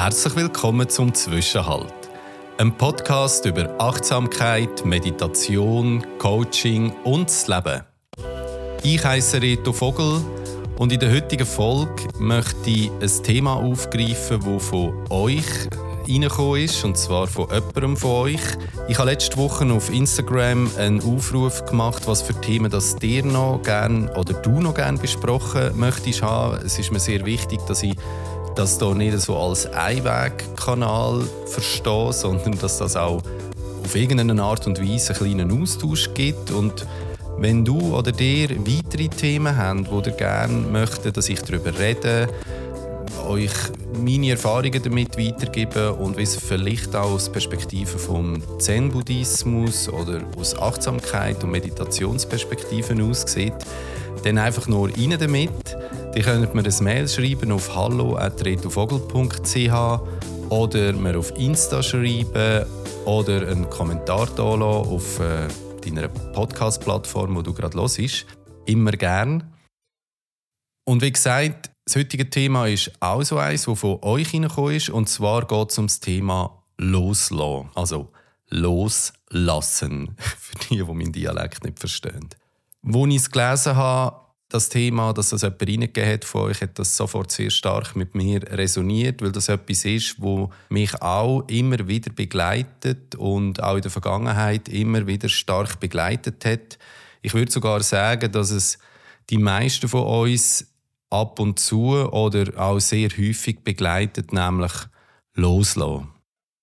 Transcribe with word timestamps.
Herzlich 0.00 0.36
willkommen 0.36 0.88
zum 0.88 1.12
Zwischenhalt. 1.12 1.92
Ein 2.56 2.72
Podcast 2.72 3.44
über 3.46 3.68
Achtsamkeit, 3.80 4.84
Meditation, 4.84 6.06
Coaching 6.18 6.92
und 7.02 7.28
das 7.28 7.48
Leben. 7.48 7.82
Ich 8.84 9.04
heiße 9.04 9.42
Reto 9.42 9.72
Vogel 9.72 10.20
und 10.78 10.92
in 10.92 11.00
der 11.00 11.12
heutigen 11.12 11.44
Folge 11.44 12.06
möchte 12.20 12.70
ich 12.70 12.92
ein 12.92 13.22
Thema 13.24 13.54
aufgreifen, 13.54 14.38
das 14.38 14.66
von 14.66 14.94
euch 15.10 15.42
reingekommen 16.08 16.62
ist, 16.62 16.84
und 16.84 16.96
zwar 16.96 17.26
von 17.26 17.48
jemandem 17.50 17.96
von 17.96 18.10
euch. 18.10 18.40
Ich 18.86 18.98
habe 18.98 19.10
letzte 19.10 19.36
Woche 19.36 19.70
auf 19.72 19.92
Instagram 19.92 20.70
einen 20.78 21.02
Aufruf 21.02 21.64
gemacht, 21.64 22.06
was 22.06 22.22
für 22.22 22.40
Themen 22.40 22.70
das 22.70 22.94
dir 22.94 23.24
noch 23.24 23.60
gern 23.64 24.08
oder 24.10 24.34
du 24.34 24.60
noch 24.60 24.74
gerne 24.74 24.98
besprochen 24.98 25.76
möchtest 25.76 26.22
haben. 26.22 26.64
Es 26.64 26.78
ist 26.78 26.92
mir 26.92 27.00
sehr 27.00 27.26
wichtig, 27.26 27.58
dass 27.66 27.82
ich 27.82 27.96
das 28.58 28.78
hier 28.78 28.94
nicht 28.94 29.20
so 29.20 29.36
als 29.36 29.66
Einwegkanal 29.72 31.22
verstehe, 31.46 32.12
sondern 32.12 32.58
dass 32.58 32.78
das 32.78 32.96
auch 32.96 33.22
auf 33.84 33.94
irgendeine 33.94 34.42
Art 34.42 34.66
und 34.66 34.80
Weise 34.80 35.14
einen 35.14 35.36
kleinen 35.36 35.62
Austausch 35.62 36.10
gibt. 36.14 36.50
Und 36.50 36.84
wenn 37.38 37.64
du 37.64 37.96
oder 37.96 38.10
dir 38.10 38.50
weitere 38.66 39.08
Themen 39.08 39.56
habt, 39.56 39.92
wo 39.92 40.00
ihr 40.00 40.10
gerne 40.10 40.54
möchtet, 40.54 41.16
dass 41.16 41.28
ich 41.28 41.40
darüber 41.40 41.78
rede, 41.78 42.28
euch 43.28 43.52
meine 44.02 44.30
Erfahrungen 44.30 44.82
damit 44.82 45.16
weitergeben 45.18 45.90
und 45.92 46.16
wie 46.16 46.22
es 46.22 46.34
vielleicht 46.36 46.96
auch 46.96 47.12
aus 47.12 47.30
Perspektive 47.30 47.98
vom 47.98 48.42
Zen-Buddhismus 48.58 49.88
oder 49.88 50.22
aus 50.36 50.58
Achtsamkeit 50.58 51.44
und 51.44 51.50
Meditationsperspektiven 51.50 53.00
aussieht, 53.02 53.54
dann 54.24 54.38
einfach 54.38 54.66
nur 54.66 54.88
rein 54.88 55.14
damit. 55.18 55.50
Die 56.14 56.22
könnt 56.22 56.54
mir 56.54 56.64
ein 56.64 56.84
Mail 56.84 57.06
schreiben 57.06 57.52
auf 57.52 57.74
hallo.retovogel.ch 57.74 60.50
oder 60.50 60.92
mir 60.94 61.18
auf 61.18 61.38
Insta 61.38 61.82
schreiben 61.82 62.64
oder 63.04 63.46
einen 63.48 63.68
Kommentar 63.70 64.28
da 64.34 64.42
auf 64.42 65.20
äh, 65.20 65.46
deiner 65.84 66.08
Podcast-Plattform, 66.08 67.36
wo 67.36 67.42
du 67.42 67.54
gerade 67.54 67.76
los 67.76 67.96
bist. 67.96 68.26
Immer 68.66 68.90
gern. 68.92 69.54
Und 70.86 71.02
wie 71.02 71.12
gesagt, 71.12 71.70
das 71.88 71.96
heutige 71.96 72.28
Thema 72.28 72.66
ist 72.66 72.92
auch 73.00 73.22
so 73.22 73.38
eins, 73.38 73.64
das 73.64 73.78
von 73.78 73.98
euch 74.02 74.28
hineingekommen 74.28 74.74
ist. 74.74 74.90
Und 74.90 75.08
zwar 75.08 75.46
geht 75.46 75.70
es 75.70 75.78
um 75.78 75.86
das 75.86 76.00
Thema 76.00 76.62
Loslassen. 76.76 77.70
Also 77.74 78.12
loslassen. 78.50 80.14
Für 80.18 80.58
die, 80.58 80.76
die 80.76 80.82
meinen 80.82 81.12
Dialekt 81.12 81.64
nicht 81.64 81.78
verstehen. 81.78 82.28
Als 82.84 83.06
ich 83.08 83.16
es 83.16 83.30
gelesen 83.30 83.76
habe, 83.76 84.16
das 84.50 84.68
Thema, 84.68 85.14
dass 85.14 85.30
das 85.30 85.42
jemand 85.42 85.62
reingegeben 85.62 86.12
hat 86.12 86.24
von 86.26 86.42
euch, 86.42 86.60
hat 86.60 86.78
das 86.78 86.94
sofort 86.94 87.30
sehr 87.30 87.50
stark 87.50 87.96
mit 87.96 88.14
mir 88.14 88.42
resoniert, 88.52 89.22
weil 89.22 89.32
das 89.32 89.48
etwas 89.48 89.84
ist, 89.86 90.20
wo 90.20 90.50
mich 90.68 91.00
auch 91.00 91.46
immer 91.48 91.88
wieder 91.88 92.12
begleitet 92.12 93.14
und 93.14 93.62
auch 93.62 93.76
in 93.76 93.82
der 93.82 93.90
Vergangenheit 93.90 94.68
immer 94.68 95.06
wieder 95.06 95.28
stark 95.30 95.80
begleitet 95.80 96.44
hat. 96.44 96.78
Ich 97.22 97.32
würde 97.32 97.50
sogar 97.50 97.82
sagen, 97.82 98.30
dass 98.30 98.50
es 98.50 98.78
die 99.30 99.38
meisten 99.38 99.88
von 99.88 100.06
uns 100.06 100.66
ab 101.10 101.40
und 101.40 101.58
zu 101.58 101.94
oder 102.12 102.58
auch 102.60 102.78
sehr 102.78 103.08
häufig 103.10 103.64
begleitet, 103.64 104.32
nämlich 104.32 104.72
loslassen. 105.34 106.08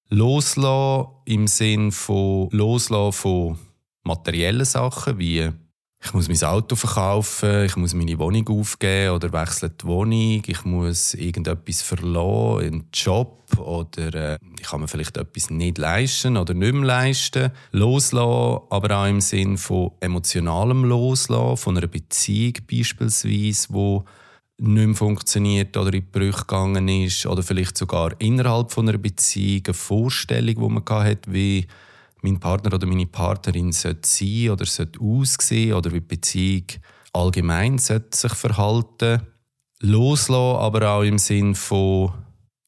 Loslassen 0.10 1.08
im 1.26 1.48
Sinn 1.48 1.92
von 1.92 2.50
loslassen 2.52 3.14
von 3.14 3.60
materiellen 4.04 4.66
Sachen 4.66 5.18
wie 5.18 5.52
ich 6.06 6.14
muss 6.14 6.28
mein 6.28 6.44
Auto 6.44 6.76
verkaufen, 6.76 7.66
ich 7.66 7.76
muss 7.78 7.96
meine 7.96 8.20
Wohnung 8.20 8.48
aufgeben 8.48 9.16
oder 9.16 9.34
wechseln 9.34 9.74
die 9.82 9.86
Wohnung, 9.86 10.44
ich 10.46 10.64
muss 10.64 11.16
irgendetwas 11.16 11.82
verlassen, 11.82 12.64
einen 12.64 12.90
Job 12.94 13.42
oder 13.58 14.14
äh, 14.14 14.38
ich 14.60 14.68
kann 14.68 14.82
mir 14.82 14.88
vielleicht 14.88 15.18
etwas 15.18 15.50
nicht 15.50 15.80
leisten 15.80 16.38
oder 16.38 16.54
nicht 16.54 16.76
mehr 16.76 16.86
leisten. 16.86 17.52
Loslassen, 17.72 18.62
aber 18.70 18.98
auch 19.00 19.08
im 19.08 19.20
Sinn 19.20 19.58
von 19.58 19.94
emotionalem 20.00 20.84
Loslassen, 20.86 21.58
von 21.58 21.78
einer 21.78 21.88
Beziehung 21.88 22.54
beispielsweise, 22.70 23.68
wo 23.70 24.06
nicht 24.58 24.88
mehr 24.88 24.96
funktioniert 24.96 25.76
oder 25.76 25.94
in 25.94 26.02
die 26.02 26.12
Brüche 26.12 26.42
gegangen 26.42 26.88
ist 26.88 27.26
oder 27.26 27.44
vielleicht 27.44 27.78
sogar 27.78 28.14
innerhalb 28.20 28.72
von 28.72 28.88
einer 28.88 28.98
Beziehung 28.98 29.64
eine 29.66 29.74
Vorstellung, 29.74 30.56
die 30.56 30.74
man 30.74 31.06
hatte, 31.06 31.34
wie 31.34 31.68
mein 32.22 32.40
Partner 32.40 32.74
oder 32.74 32.88
meine 32.88 33.06
Partnerin 33.06 33.72
sollte 33.72 34.08
sein 34.08 34.50
oder 34.50 34.66
sollte 34.66 35.00
aussehen 35.00 35.74
oder 35.74 35.92
wie 35.92 36.00
die 36.00 36.08
Beziehung 36.08 36.66
allgemein 37.14 37.78
sollte 37.78 38.18
sich 38.18 38.34
verhalten. 38.34 39.22
Loslassen, 39.82 40.58
aber 40.58 40.90
auch 40.90 41.04
im 41.04 41.18
Sinn 41.18 41.54
von 41.54 42.14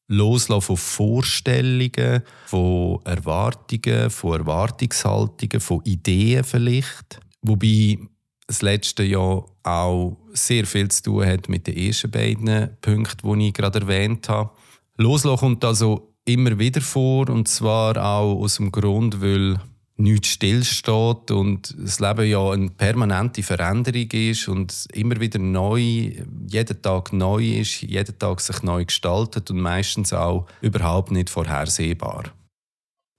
Loslassen 0.08 0.62
von 0.62 0.76
Vorstellungen, 0.76 2.22
von 2.46 3.00
Erwartungen, 3.04 4.10
von 4.10 4.40
Erwartungshaltungen, 4.40 5.60
von 5.60 5.82
Ideen 5.84 6.44
vielleicht. 6.44 7.20
Wobei 7.42 7.98
das 8.48 8.62
letzte 8.62 9.04
Jahr 9.04 9.44
auch 9.62 10.16
sehr 10.32 10.66
viel 10.66 10.88
zu 10.88 11.02
tun 11.02 11.26
hat 11.26 11.48
mit 11.48 11.66
den 11.66 11.76
ersten 11.76 12.10
beiden 12.10 12.70
Punkten, 12.80 13.38
die 13.38 13.48
ich 13.48 13.54
gerade 13.54 13.80
erwähnt 13.80 14.28
habe. 14.28 14.50
Loslassen 14.96 15.38
kommt 15.38 15.64
also 15.64 16.14
immer 16.24 16.58
wieder 16.58 16.80
vor 16.80 17.28
und 17.28 17.46
zwar 17.46 17.96
auch 17.96 18.40
aus 18.40 18.56
dem 18.56 18.72
Grund, 18.72 19.20
weil 19.20 19.60
nichts 19.96 20.28
stillsteht 20.28 21.30
und 21.30 21.74
das 21.78 22.00
Leben 22.00 22.26
ja 22.26 22.50
eine 22.50 22.70
permanente 22.70 23.42
Veränderung 23.42 24.08
ist 24.12 24.48
und 24.48 24.86
immer 24.92 25.20
wieder 25.20 25.38
neu, 25.38 26.12
jeden 26.46 26.82
Tag 26.82 27.12
neu 27.12 27.44
ist, 27.44 27.82
jeden 27.82 28.18
Tag 28.18 28.40
sich 28.40 28.62
neu 28.62 28.84
gestaltet 28.84 29.50
und 29.50 29.60
meistens 29.60 30.12
auch 30.12 30.46
überhaupt 30.60 31.10
nicht 31.10 31.30
vorhersehbar. 31.30 32.24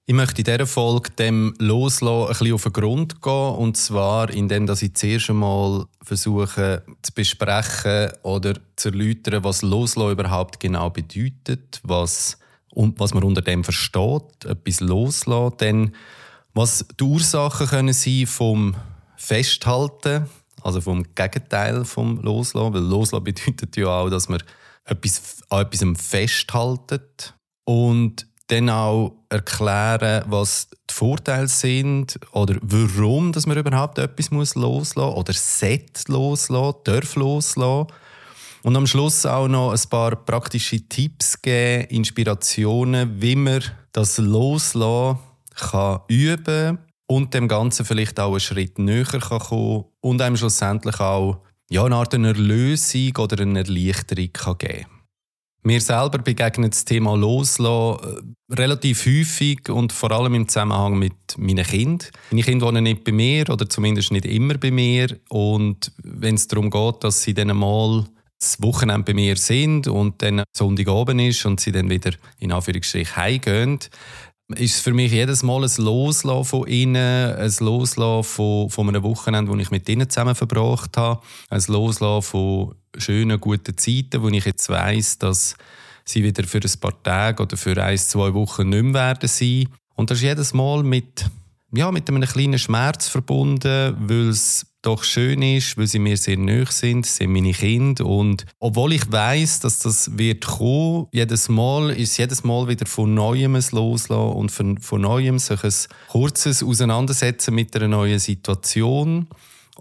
Ich 0.09 0.15
möchte 0.15 0.41
in 0.41 0.45
dieser 0.45 0.65
Folge 0.65 1.11
dem 1.11 1.53
Loslassen 1.59 2.23
ein 2.23 2.27
bisschen 2.29 2.53
auf 2.53 2.63
den 2.63 2.73
Grund 2.73 3.21
gehen. 3.21 3.31
Und 3.31 3.77
zwar 3.77 4.31
indem 4.31 4.67
ich 4.67 4.95
zuerst 4.95 5.29
einmal 5.29 5.85
versuche 6.01 6.81
zu 7.03 7.13
besprechen 7.13 8.13
oder 8.23 8.55
zu 8.75 8.89
erläutern, 8.89 9.43
was 9.43 9.61
Loslassen 9.61 10.13
überhaupt 10.13 10.59
genau 10.59 10.89
bedeutet, 10.89 11.79
was 11.83 12.39
und 12.73 12.99
was 12.99 13.13
man 13.13 13.23
unter 13.23 13.43
dem 13.43 13.63
versteht, 13.63 14.45
etwas 14.45 14.79
loslassen, 14.79 15.53
dann 15.59 15.95
was 16.55 16.87
die 16.99 17.03
Ursachen 17.03 17.67
können 17.67 17.93
sein 17.93 18.25
vom 18.25 18.75
Festhalten, 19.15 20.27
also 20.63 20.81
vom 20.81 21.03
Gegenteil 21.13 21.85
vom 21.85 22.19
Loslassen, 22.23 22.73
weil 22.73 22.81
Loslassen 22.81 23.23
bedeutet 23.25 23.77
ja 23.77 23.85
auch, 23.89 24.09
dass 24.09 24.27
man 24.27 24.41
etwas, 24.85 25.43
an 25.49 25.67
etwas 25.67 26.01
festhaltet 26.03 27.35
und 27.63 28.25
dann 28.49 28.69
auch 28.69 29.13
erklären, 29.29 30.25
was 30.27 30.69
die 30.89 30.93
Vorteile 30.93 31.47
sind 31.47 32.19
oder 32.31 32.57
warum 32.61 33.31
dass 33.31 33.45
man 33.45 33.57
überhaupt 33.57 33.99
etwas 33.99 34.31
muss 34.31 34.55
loslassen 34.55 35.13
oder 35.13 35.33
sollte 35.33 36.11
loslassen, 36.11 36.75
darf 36.83 37.15
loslassen. 37.15 37.87
Und 38.63 38.75
am 38.75 38.87
Schluss 38.87 39.25
auch 39.25 39.47
noch 39.47 39.71
ein 39.71 39.89
paar 39.89 40.15
praktische 40.17 40.81
Tipps 40.81 41.41
geben, 41.41 41.85
Inspirationen, 41.89 43.21
wie 43.21 43.35
man 43.35 43.63
das 43.93 44.17
Loslassen 44.17 45.19
kann 45.55 46.01
üben 46.07 46.79
und 47.07 47.33
dem 47.33 47.47
Ganzen 47.47 47.85
vielleicht 47.85 48.19
auch 48.19 48.31
einen 48.31 48.39
Schritt 48.39 48.79
näher 48.79 49.05
kann 49.05 49.39
kommen 49.39 49.85
und 50.01 50.21
einem 50.21 50.37
schlussendlich 50.37 50.99
auch 50.99 51.41
ja, 51.69 51.85
eine 51.85 51.95
Art 51.95 52.15
einer 52.15 52.33
Lösung 52.33 53.15
oder 53.17 53.41
eine 53.41 53.59
Erleichterung 53.59 54.33
kann 54.33 54.57
geben 54.57 54.98
Mir 55.61 55.81
selber 55.81 56.19
begegnet 56.19 56.73
das 56.73 56.85
Thema 56.85 57.15
Loslassen 57.15 58.35
äh, 58.49 58.53
relativ 58.53 59.05
häufig 59.05 59.69
und 59.69 59.91
vor 59.91 60.11
allem 60.11 60.33
im 60.35 60.47
Zusammenhang 60.47 60.97
mit 60.97 61.37
meinen 61.37 61.65
Kindern. 61.65 62.09
Meine 62.31 62.43
Kinder 62.43 62.67
wohnen 62.67 62.83
nicht 62.83 63.03
bei 63.03 63.11
mir 63.11 63.49
oder 63.49 63.67
zumindest 63.67 64.11
nicht 64.11 64.25
immer 64.25 64.55
bei 64.57 64.71
mir. 64.71 65.19
Und 65.29 65.91
wenn 66.01 66.35
es 66.35 66.47
darum 66.47 66.69
geht, 66.69 67.03
dass 67.03 67.23
sie 67.23 67.33
dann 67.33 67.55
mal 67.57 68.05
das 68.39 68.61
Wochenende 68.61 69.03
bei 69.03 69.13
mir 69.13 69.35
sind 69.35 69.87
und 69.87 70.21
dann 70.21 70.43
Sonntag 70.55 70.87
oben 70.87 71.19
ist 71.19 71.45
und 71.45 71.59
sie 71.59 71.73
dann 71.73 71.89
wieder 71.89 72.11
in 72.39 72.53
Anführungsstrichen 72.53 73.17
heimgehen, 73.17 73.79
ist 74.55 74.75
es 74.75 74.81
für 74.81 74.93
mich 74.93 75.11
jedes 75.11 75.43
Mal 75.43 75.63
ein 75.63 75.71
Loslassen 75.77 76.45
von 76.45 76.67
ihnen, 76.67 76.95
ein 76.95 77.53
Loslassen 77.59 78.23
von, 78.23 78.69
von 78.69 78.87
einem 78.87 79.03
Wochenende, 79.03 79.51
das 79.51 79.61
ich 79.61 79.71
mit 79.71 79.87
ihnen 79.87 80.09
zusammen 80.09 80.35
verbracht 80.35 80.97
habe, 80.97 81.21
ein 81.49 81.63
Loslassen 81.67 82.23
von 82.23 82.75
schönen, 82.97 83.39
guten 83.39 83.77
Zeiten, 83.77 84.21
wo 84.23 84.29
ich 84.29 84.45
jetzt 84.45 84.69
weiss, 84.69 85.19
dass 85.19 85.55
sie 86.03 86.23
wieder 86.23 86.43
für 86.45 86.59
ein 86.59 86.79
paar 86.79 87.03
Tage 87.03 87.43
oder 87.43 87.57
für 87.57 87.81
ein, 87.83 87.97
zwei 87.97 88.33
Wochen 88.33 88.69
nicht 88.69 88.83
mehr 88.83 88.93
werden 88.93 89.29
sein. 89.29 89.69
Und 89.95 90.09
das 90.09 90.17
ist 90.17 90.23
jedes 90.23 90.53
Mal 90.53 90.81
mit, 90.81 91.25
ja, 91.71 91.91
mit 91.91 92.09
einem 92.09 92.23
kleinen 92.23 92.59
Schmerz 92.59 93.07
verbunden, 93.07 93.95
weil 93.99 94.29
es 94.29 94.65
doch 94.81 95.03
schön 95.03 95.41
ist, 95.41 95.77
weil 95.77 95.87
sie 95.87 95.99
mir 95.99 96.15
sehr 96.15 96.37
nahe 96.37 96.65
sind, 96.69 97.05
sind 97.05 97.31
meine 97.31 97.51
Kinder. 97.51 98.05
Und 98.05 98.45
obwohl 98.59 98.93
ich 98.93 99.11
weiß, 99.11 99.59
dass 99.59 99.79
das 99.79 100.17
wird 100.17 100.45
kommen, 100.45 101.07
jedes 101.11 101.49
Mal 101.49 101.89
ist 101.89 102.17
jedes 102.17 102.43
Mal 102.43 102.67
wieder 102.67 102.85
von 102.85 103.13
Neuem 103.13 103.55
ein 103.55 103.63
Loslassen 103.71 104.37
und 104.37 104.51
von, 104.51 104.77
von 104.77 105.01
Neuem 105.01 105.37
sich 105.37 105.63
ein 105.63 105.73
kurzes 106.07 106.63
Auseinandersetzen 106.63 107.53
mit 107.53 107.75
einer 107.75 107.89
neuen 107.89 108.19
Situation 108.19 109.27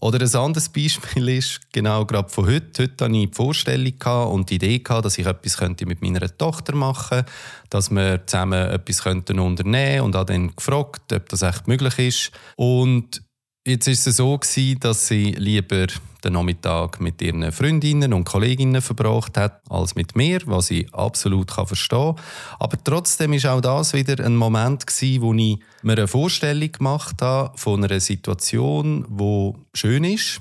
Oder 0.00 0.24
ein 0.24 0.40
anderes 0.40 0.68
Beispiel 0.68 1.28
ist, 1.28 1.60
genau 1.72 2.04
gerade 2.04 2.28
von 2.28 2.46
heute, 2.46 2.84
heute 2.84 3.04
hatte 3.04 3.16
ich 3.16 3.30
die 3.30 3.34
Vorstellung 3.34 4.32
und 4.32 4.50
die 4.50 4.54
Idee, 4.54 4.78
dass 4.78 5.18
ich 5.18 5.26
etwas 5.26 5.60
mit 5.60 6.02
meiner 6.02 6.38
Tochter 6.38 6.74
machen 6.76 7.18
könnte, 7.18 7.32
dass 7.70 7.90
wir 7.90 8.24
zusammen 8.26 8.70
etwas 8.70 9.04
unternehmen 9.04 9.24
könnten 9.24 10.00
und 10.04 10.14
habe 10.14 10.32
dann 10.32 10.54
gefragt, 10.54 11.12
ob 11.12 11.28
das 11.28 11.42
echt 11.42 11.66
möglich 11.66 11.98
ist. 11.98 12.32
Und 12.54 13.22
Jetzt 13.68 13.86
ist 13.86 14.06
es 14.06 14.16
so 14.16 14.38
gewesen, 14.38 14.80
dass 14.80 15.08
sie 15.08 15.32
lieber 15.32 15.88
den 16.24 16.32
Nachmittag 16.32 17.02
mit 17.02 17.20
ihren 17.20 17.52
Freundinnen 17.52 18.14
und 18.14 18.24
Kolleginnen 18.24 18.80
verbracht 18.80 19.36
hat, 19.36 19.60
als 19.68 19.94
mit 19.94 20.16
mir, 20.16 20.40
was 20.46 20.70
ich 20.70 20.92
absolut 20.94 21.54
kann 21.54 21.66
verstehen 21.66 22.14
Aber 22.58 22.82
trotzdem 22.82 23.34
ist 23.34 23.44
auch 23.44 23.60
das 23.60 23.92
wieder 23.92 24.24
ein 24.24 24.36
Moment 24.36 24.86
gewesen, 24.86 25.20
wo 25.20 25.34
ich 25.34 25.58
mir 25.82 25.92
eine 25.92 26.08
Vorstellung 26.08 26.72
gemacht 26.72 27.20
habe 27.20 27.58
von 27.58 27.84
einer 27.84 28.00
Situation, 28.00 29.04
wo 29.06 29.54
schön 29.74 30.04
ist, 30.04 30.40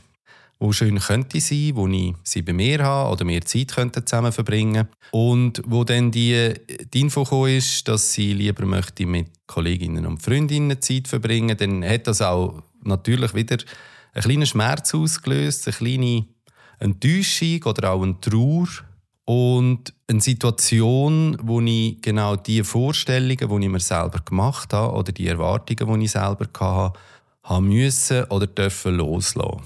wo 0.57 0.71
schön 0.71 0.97
könnte 0.97 1.41
sein, 1.41 1.71
wo 1.73 1.85
ich 1.89 2.13
sie 2.23 2.43
bei 2.43 2.53
mir 2.53 2.81
habe 2.81 3.11
oder 3.11 3.27
wir 3.27 3.41
Zeit 3.41 3.75
könnten 3.75 4.07
zusammen 4.07 4.31
verbringen. 4.31 4.87
Und 5.11 5.61
wo 5.65 5.83
dann 5.83 6.11
die, 6.11 6.53
die 6.93 7.01
Info 7.01 7.25
kam 7.25 7.47
ist, 7.47 7.89
dass 7.89 8.13
sie 8.13 8.31
lieber 8.31 8.65
möchte 8.65 9.05
mit 9.05 9.27
Kolleginnen 9.47 10.05
und 10.05 10.21
Freundinnen 10.21 10.81
Zeit 10.81 11.09
verbringen, 11.09 11.57
dann 11.57 11.83
hat 11.83 12.07
das 12.07 12.21
auch 12.21 12.63
natürlich 12.87 13.33
wieder 13.33 13.57
einen 14.13 14.23
kleinen 14.23 14.45
Schmerz 14.45 14.93
ausgelöst, 14.93 15.67
eine 15.67 15.75
kleine 15.75 16.25
Enttäuschung 16.79 17.63
oder 17.63 17.91
auch 17.91 18.03
eine 18.03 18.19
Trauer 18.19 18.67
und 19.25 19.93
eine 20.07 20.21
Situation, 20.21 21.37
wo 21.41 21.59
ich 21.59 22.01
genau 22.01 22.35
die 22.37 22.63
Vorstellungen, 22.63 23.37
die 23.37 23.65
ich 23.65 23.71
mir 23.71 23.79
selber 23.79 24.19
gemacht 24.19 24.73
habe 24.73 24.93
oder 24.93 25.11
die 25.11 25.27
Erwartungen, 25.27 25.99
die 25.99 26.05
ich 26.05 26.11
selber 26.11 26.47
hatte, 26.59 26.97
haben 27.43 27.67
müssen 27.67 28.23
oder 28.25 28.47
dürfen 28.47 28.95
loslassen. 28.95 29.61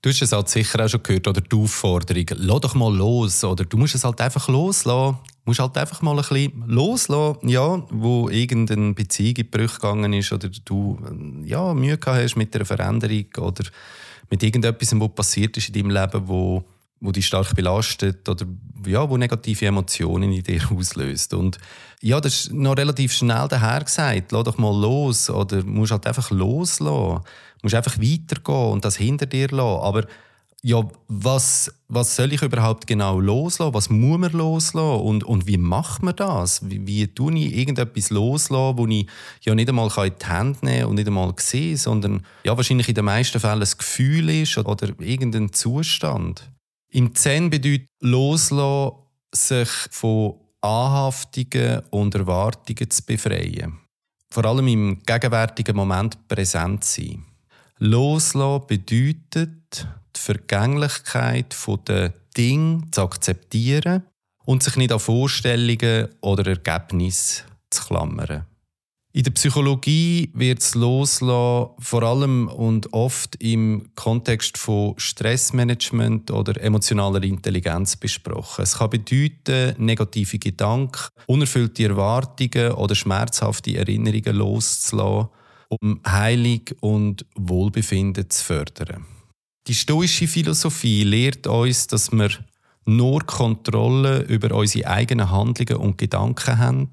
Du 0.00 0.10
hast 0.10 0.22
es 0.22 0.32
halt 0.32 0.48
sicher 0.48 0.84
auch 0.84 0.88
schon 0.88 1.02
gehört, 1.02 1.28
oder 1.28 1.40
die 1.40 1.56
Aufforderung, 1.56 2.26
lass 2.34 2.60
doch 2.60 2.74
mal 2.74 2.92
los, 2.92 3.44
oder 3.44 3.64
du 3.64 3.76
musst 3.76 3.94
es 3.94 4.04
halt 4.04 4.20
einfach 4.20 4.48
loslassen. 4.48 5.18
Musst 5.44 5.58
halt 5.58 5.76
einfach 5.76 6.02
mal 6.02 6.12
ein 6.12 6.16
bisschen 6.16 6.64
loslassen, 6.66 7.48
ja, 7.48 7.82
wo 7.90 8.28
irgendeine 8.28 8.94
Beziehung 8.94 9.36
in 9.36 9.50
Brüche 9.50 9.74
gegangen 9.74 10.12
ist 10.12 10.32
oder 10.32 10.48
du 10.64 10.98
ja, 11.44 11.74
Mühe 11.74 11.98
gehabt 11.98 12.22
hast 12.22 12.36
mit 12.36 12.54
einer 12.54 12.64
Veränderung 12.64 13.26
oder 13.38 13.64
mit 14.30 14.42
irgendetwas, 14.42 14.98
was 14.98 15.14
passiert 15.14 15.56
ist 15.56 15.68
in 15.68 15.74
deinem 15.74 15.90
Leben, 15.90 16.28
wo, 16.28 16.64
wo 17.00 17.10
dich 17.10 17.26
stark 17.26 17.56
belastet 17.56 18.28
oder 18.28 18.46
ja, 18.86 19.08
wo 19.08 19.16
negative 19.16 19.66
Emotionen 19.66 20.32
in 20.32 20.42
dir 20.42 20.62
auslöst. 20.76 21.34
Und 21.34 21.58
ja, 22.00 22.20
das 22.20 22.34
ist 22.34 22.52
noch 22.52 22.76
relativ 22.76 23.12
schnell 23.12 23.48
daher 23.48 23.82
gesagt, 23.82 24.30
lass 24.30 24.44
doch 24.44 24.58
mal 24.58 24.80
los 24.80 25.28
oder 25.28 25.64
musst 25.64 25.92
halt 25.92 26.06
einfach 26.06 26.30
loslassen 26.30 27.20
musst 27.62 27.74
einfach 27.74 27.98
weitergehen 27.98 28.72
und 28.72 28.84
das 28.84 28.96
hinter 28.96 29.26
dir 29.26 29.48
lassen. 29.48 29.82
Aber 29.82 30.06
ja, 30.64 30.88
was, 31.08 31.74
was 31.88 32.14
soll 32.14 32.32
ich 32.32 32.42
überhaupt 32.42 32.86
genau 32.86 33.18
loslassen? 33.18 33.74
Was 33.74 33.90
muss 33.90 34.18
man 34.18 34.30
loslassen? 34.30 35.00
Und, 35.00 35.24
und 35.24 35.48
wie 35.48 35.56
macht 35.56 36.04
man 36.04 36.14
das? 36.14 36.68
Wie, 36.70 36.86
wie 36.86 37.08
tue 37.08 37.36
ich 37.36 37.56
irgendetwas 37.56 38.10
loslassen, 38.10 38.78
wo 38.78 38.86
ich 38.86 39.08
ja 39.40 39.56
nicht 39.56 39.68
einmal 39.68 39.90
in 40.06 40.12
die 40.20 40.26
Hand 40.26 40.62
nehmen 40.62 40.80
kann 40.80 40.88
und 40.88 40.94
nicht 40.94 41.08
einmal 41.08 41.34
sehe, 41.38 41.76
sondern 41.76 42.24
ja, 42.44 42.56
wahrscheinlich 42.56 42.88
in 42.88 42.94
den 42.94 43.04
meisten 43.04 43.40
Fällen 43.40 43.62
ein 43.62 43.68
Gefühl 43.76 44.28
ist 44.28 44.56
oder 44.56 44.88
irgendein 45.00 45.52
Zustand. 45.52 46.48
Im 46.90 47.12
Zen 47.14 47.50
bedeutet 47.50 47.88
loslassen, 48.00 48.92
sich 49.34 49.68
von 49.90 50.34
Anhaftungen 50.60 51.82
und 51.90 52.14
Erwartungen 52.14 52.88
zu 52.88 53.02
befreien. 53.04 53.78
Vor 54.30 54.44
allem 54.44 54.68
im 54.68 55.02
gegenwärtigen 55.04 55.74
Moment 55.74 56.28
präsent 56.28 56.84
sein. 56.84 57.24
Loslassen 57.78 58.66
bedeutet, 58.68 59.88
die 60.16 60.20
Vergänglichkeit 60.20 61.56
der 61.88 62.12
Dinge 62.36 62.82
zu 62.90 63.02
akzeptieren 63.02 64.04
und 64.44 64.62
sich 64.62 64.76
nicht 64.76 64.92
an 64.92 65.00
Vorstellungen 65.00 66.08
oder 66.20 66.46
Ergebnisse 66.46 67.44
zu 67.70 67.84
klammern. 67.84 68.46
In 69.14 69.24
der 69.24 69.32
Psychologie 69.32 70.30
wird 70.32 70.60
das 70.60 70.74
Loslassen 70.74 71.68
vor 71.78 72.02
allem 72.02 72.48
und 72.48 72.94
oft 72.94 73.36
im 73.42 73.90
Kontext 73.94 74.56
von 74.56 74.94
Stressmanagement 74.96 76.30
oder 76.30 76.58
emotionaler 76.58 77.22
Intelligenz 77.22 77.94
besprochen. 77.96 78.62
Es 78.62 78.78
kann 78.78 78.88
bedeuten, 78.88 79.74
negative 79.76 80.38
Gedanken, 80.38 81.08
unerfüllte 81.26 81.84
Erwartungen 81.84 82.72
oder 82.72 82.94
schmerzhafte 82.94 83.76
Erinnerungen 83.76 84.34
loszulassen 84.34 85.28
um 85.80 86.00
Heilung 86.06 86.62
und 86.80 87.24
Wohlbefinden 87.34 88.28
zu 88.28 88.44
fördern. 88.44 89.06
Die 89.68 89.74
stoische 89.74 90.26
Philosophie 90.26 91.04
lehrt 91.04 91.46
uns, 91.46 91.86
dass 91.86 92.10
wir 92.10 92.30
nur 92.84 93.20
Kontrolle 93.24 94.22
über 94.22 94.54
unsere 94.56 94.88
eigenen 94.88 95.30
Handlungen 95.30 95.76
und 95.76 95.98
Gedanken 95.98 96.58
haben, 96.58 96.88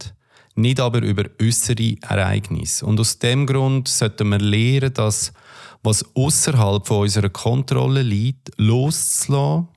nicht 0.56 0.80
aber 0.80 1.02
über 1.02 1.26
äußere 1.42 1.96
Ereignisse. 2.02 2.86
Und 2.86 3.00
aus 3.00 3.18
dem 3.18 3.48
Grund 3.48 3.88
sollten 3.88 4.30
wir 4.30 4.40
lernen, 4.40 4.94
dass 4.94 5.34
was 5.82 6.06
außerhalb 6.16 6.86
von 6.86 7.02
unserer 7.02 7.30
Kontrolle 7.30 8.04
liegt, 8.04 8.52
loszulassen 8.58 9.68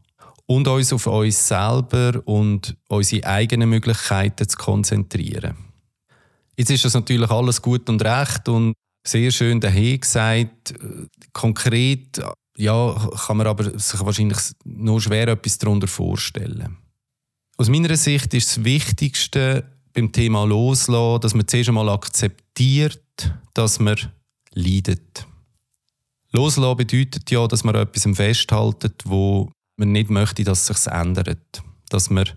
und 0.47 0.69
uns 0.69 0.93
auf 0.93 1.07
uns 1.07 1.49
selber 1.49 2.21
und 2.27 2.77
unsere 2.89 3.27
eigenen 3.27 3.71
Möglichkeiten 3.71 4.49
zu 4.49 4.57
konzentrieren. 4.59 5.57
Jetzt 6.57 6.71
ist 6.71 6.85
das 6.85 6.95
natürlich 6.95 7.31
alles 7.31 7.63
gut 7.63 7.89
und 7.89 8.05
recht 8.05 8.49
und 8.49 8.75
sehr 9.07 9.31
schön 9.31 9.61
daher 9.61 9.99
gesagt. 9.99 10.75
Konkret 11.33 12.21
ja, 12.57 12.95
kann 13.27 13.37
man 13.37 13.47
aber 13.47 13.79
sich 13.79 14.05
wahrscheinlich 14.05 14.39
nur 14.65 15.01
schwer 15.01 15.29
etwas 15.29 15.59
darunter 15.59 15.89
vorstellen. 15.89 16.77
Aus 17.57 17.69
meiner 17.69 17.97
Sicht 17.97 18.35
ist 18.35 18.57
das 18.57 18.65
Wichtigste 18.65 19.65
beim 19.93 20.13
Thema 20.13 20.45
Loslassen, 20.45 21.21
dass 21.21 21.35
man 21.35 21.47
zuerst 21.47 21.69
einmal 21.69 21.89
akzeptiert, 21.89 23.35
dass 23.55 23.79
man 23.79 23.97
leidet. 24.53 25.27
Loslassen 26.33 26.77
bedeutet 26.77 27.31
ja, 27.31 27.47
dass 27.47 27.65
man 27.65 27.75
etwas 27.75 28.17
festhaltet, 28.17 29.03
wo 29.05 29.51
man 29.77 29.93
nicht 29.93 30.11
möchte, 30.11 30.45
dass 30.45 30.69
es 30.71 30.83
sich 30.83 30.93
ändert. 30.93 31.63
Dass 31.91 32.11
man 32.11 32.29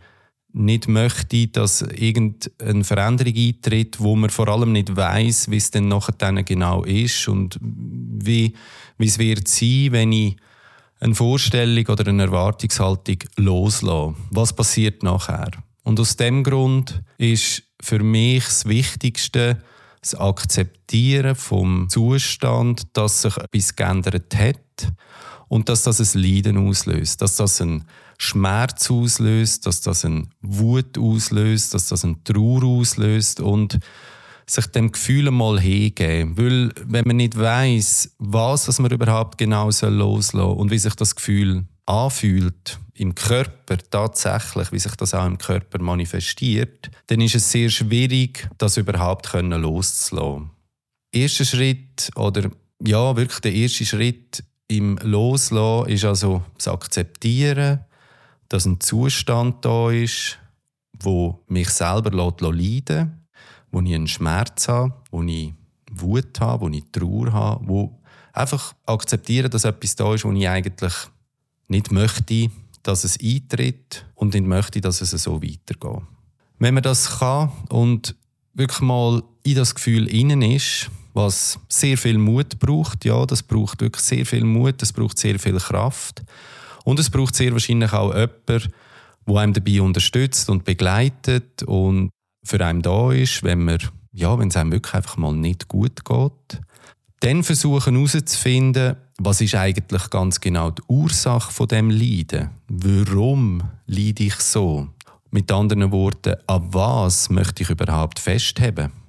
nicht 0.56 0.88
möchte, 0.88 1.48
dass 1.48 1.82
irgendeine 1.82 2.84
Veränderung 2.84 3.34
eintritt, 3.36 4.00
wo 4.00 4.16
man 4.16 4.30
vor 4.30 4.48
allem 4.48 4.72
nicht 4.72 4.96
weiß, 4.96 5.52
wie 5.52 5.58
es 5.58 5.70
denn 5.70 5.90
nachher 5.90 6.44
genau 6.44 6.84
ist 6.84 7.28
und 7.28 7.60
wie, 7.62 8.54
wie 8.98 9.06
es 9.06 9.20
wird 9.20 9.48
sein, 9.48 9.88
wenn 9.92 10.14
ich 10.14 10.38
eine 11.02 11.14
Vorstellung 11.14 11.86
oder 11.88 12.08
eine 12.08 12.24
Erwartungshaltung 12.24 13.18
loslasse. 13.36 14.16
Was 14.32 14.54
passiert 14.54 15.04
nachher? 15.04 15.52
Und 15.84 16.00
aus 16.00 16.16
dem 16.16 16.44
Grund 16.44 17.04
ist 17.18 17.64
für 17.82 18.00
mich 18.00 18.46
das 18.46 18.66
Wichtigste, 18.66 19.62
das 20.00 20.16
Akzeptieren 20.16 21.36
vom 21.36 21.90
Zustand, 21.90 22.88
dass 22.94 23.24
sich 23.24 23.36
etwas 23.38 23.76
geändert 23.76 24.36
hat 24.36 24.94
und 25.48 25.70
dass 25.70 25.84
das 25.84 26.00
ein 26.00 26.22
Leiden 26.22 26.58
auslöst, 26.58 27.22
dass 27.22 27.36
das 27.36 27.62
ein 27.62 27.86
Schmerz 28.18 28.90
auslöst, 28.90 29.66
dass 29.66 29.82
das 29.82 30.06
ein 30.06 30.30
Wut 30.42 30.98
auslöst, 30.98 31.74
dass 31.74 31.88
das 31.88 32.04
ein 32.04 32.24
Trauer 32.24 32.64
auslöst 32.64 33.40
und 33.40 33.80
sich 34.48 34.68
dem 34.68 34.92
Gefühl 34.92 35.32
mal 35.32 35.60
hingeben. 35.60 36.38
Weil, 36.38 36.72
wenn 36.86 37.08
man 37.08 37.18
nicht 37.18 37.38
weiß, 37.38 38.16
was, 38.20 38.68
was 38.68 38.80
man 38.80 38.92
überhaupt 38.92 39.38
genau 39.38 39.66
loslassen 39.66 40.22
soll 40.22 40.56
und 40.56 40.72
wie 40.72 40.78
sich 40.78 40.96
das 40.96 41.16
Gefühl 41.16 41.66
anfühlt 41.86 42.80
im 42.94 43.14
Körper 43.14 43.78
tatsächlich, 43.78 44.72
wie 44.72 44.80
sich 44.80 44.96
das 44.96 45.14
auch 45.14 45.26
im 45.26 45.38
Körper 45.38 45.82
manifestiert, 45.82 46.90
dann 47.08 47.22
ist 47.22 47.36
es 47.36 47.52
sehr 47.52 47.70
schwierig, 47.70 48.48
das 48.58 48.78
überhaupt 48.78 49.32
loszulassen. 49.34 50.52
Erster 51.12 51.46
Schritt 51.46 52.10
oder 52.16 52.50
ja, 52.84 53.16
wirklich 53.16 53.40
der 53.40 53.54
erste 53.54 53.86
Schritt 53.86 54.44
im 54.68 54.98
Loslassen 55.02 55.90
ist 55.90 56.06
also 56.06 56.44
das 56.58 56.68
Akzeptieren, 56.68 57.82
dass 58.50 58.66
ein 58.66 58.80
Zustand 58.80 59.64
da 59.64 59.92
ist, 59.92 60.38
wo 61.00 61.44
mich 61.48 61.70
selber 61.70 62.12
leiden 62.12 63.22
wo 63.72 63.82
ich 63.82 63.94
einen 63.94 64.08
Schmerz 64.08 64.70
habe, 64.70 64.94
wo 65.12 65.22
ich 65.24 65.54
Wut 65.92 66.40
habe, 66.40 66.62
wo 66.62 66.70
ich 66.70 66.86
Trauer 66.94 67.34
habe, 67.34 67.68
wo 67.68 68.00
einfach 68.32 68.74
akzeptieren, 68.86 69.52
dass 69.52 69.66
etwas 69.66 69.96
da 69.98 70.14
ist, 70.14 70.24
wo 70.24 70.32
ich 70.32 70.48
eigentlich 70.48 70.94
nicht 71.68 71.92
möchte, 71.92 72.50
dass 72.84 73.04
es 73.04 73.20
eintritt 73.20 74.06
und 74.16 74.34
nicht 74.34 74.46
möchte, 74.46 74.80
dass 74.80 75.02
es 75.02 75.12
so 75.12 75.42
weitergeht. 75.44 76.04
Wenn 76.58 76.74
man 76.74 76.84
das 76.84 77.20
kann 77.20 77.52
und 77.70 78.16
wirklich 78.54 78.80
mal 78.80 79.24
in 79.44 79.56
das 79.56 79.76
Gefühl 79.76 80.08
innen 80.08 80.42
ist, 80.42 80.90
was 81.16 81.60
sehr 81.70 81.98
viel 81.98 82.18
Mut 82.18 82.60
braucht, 82.60 83.06
ja, 83.06 83.26
das 83.26 83.42
braucht 83.42 83.82
wirklich 83.82 84.04
sehr 84.04 84.26
viel 84.26 84.44
Mut, 84.44 84.82
das 84.82 84.92
braucht 84.92 85.18
sehr 85.18 85.40
viel 85.40 85.58
Kraft 85.58 86.24
und 86.84 87.00
es 87.00 87.10
braucht 87.10 87.36
sehr 87.36 87.54
wahrscheinlich 87.54 87.94
auch 87.94 88.14
jemanden, 88.14 88.72
der 89.28 89.36
einem 89.38 89.54
dabei 89.54 89.82
unterstützt 89.82 90.50
und 90.50 90.66
begleitet 90.66 91.64
und 91.64 92.10
für 92.44 92.64
einen 92.64 92.82
da 92.82 93.12
ist, 93.12 93.44
wenn 93.44 93.64
man, 93.64 93.80
ja, 94.12 94.38
wenn 94.38 94.50
es 94.50 94.58
einem 94.58 94.74
wirklich 94.74 94.94
einfach 94.94 95.18
mal 95.18 95.34
nicht 95.34 95.68
gut 95.70 96.04
geht. 96.04 96.62
Dann 97.22 97.44
versuchen 97.44 97.96
herauszufinden, 97.96 98.98
was 99.18 99.40
ist 99.40 99.56
eigentlich 99.56 100.10
ganz 100.10 100.42
genau 100.42 100.72
die 100.72 100.84
Ursache 100.88 101.52
von 101.52 101.68
dem 101.70 101.90
Leiden? 101.90 102.50
Warum 102.68 103.64
leide 103.88 104.26
ich 104.26 104.36
so? 104.36 104.90
Mit 105.32 105.52
anderen 105.52 105.92
Worten, 105.92 106.36
an 106.46 106.74
was 106.74 107.30
möchte 107.30 107.64
ich 107.64 107.70
überhaupt 107.70 108.20
festheben? 108.20 109.05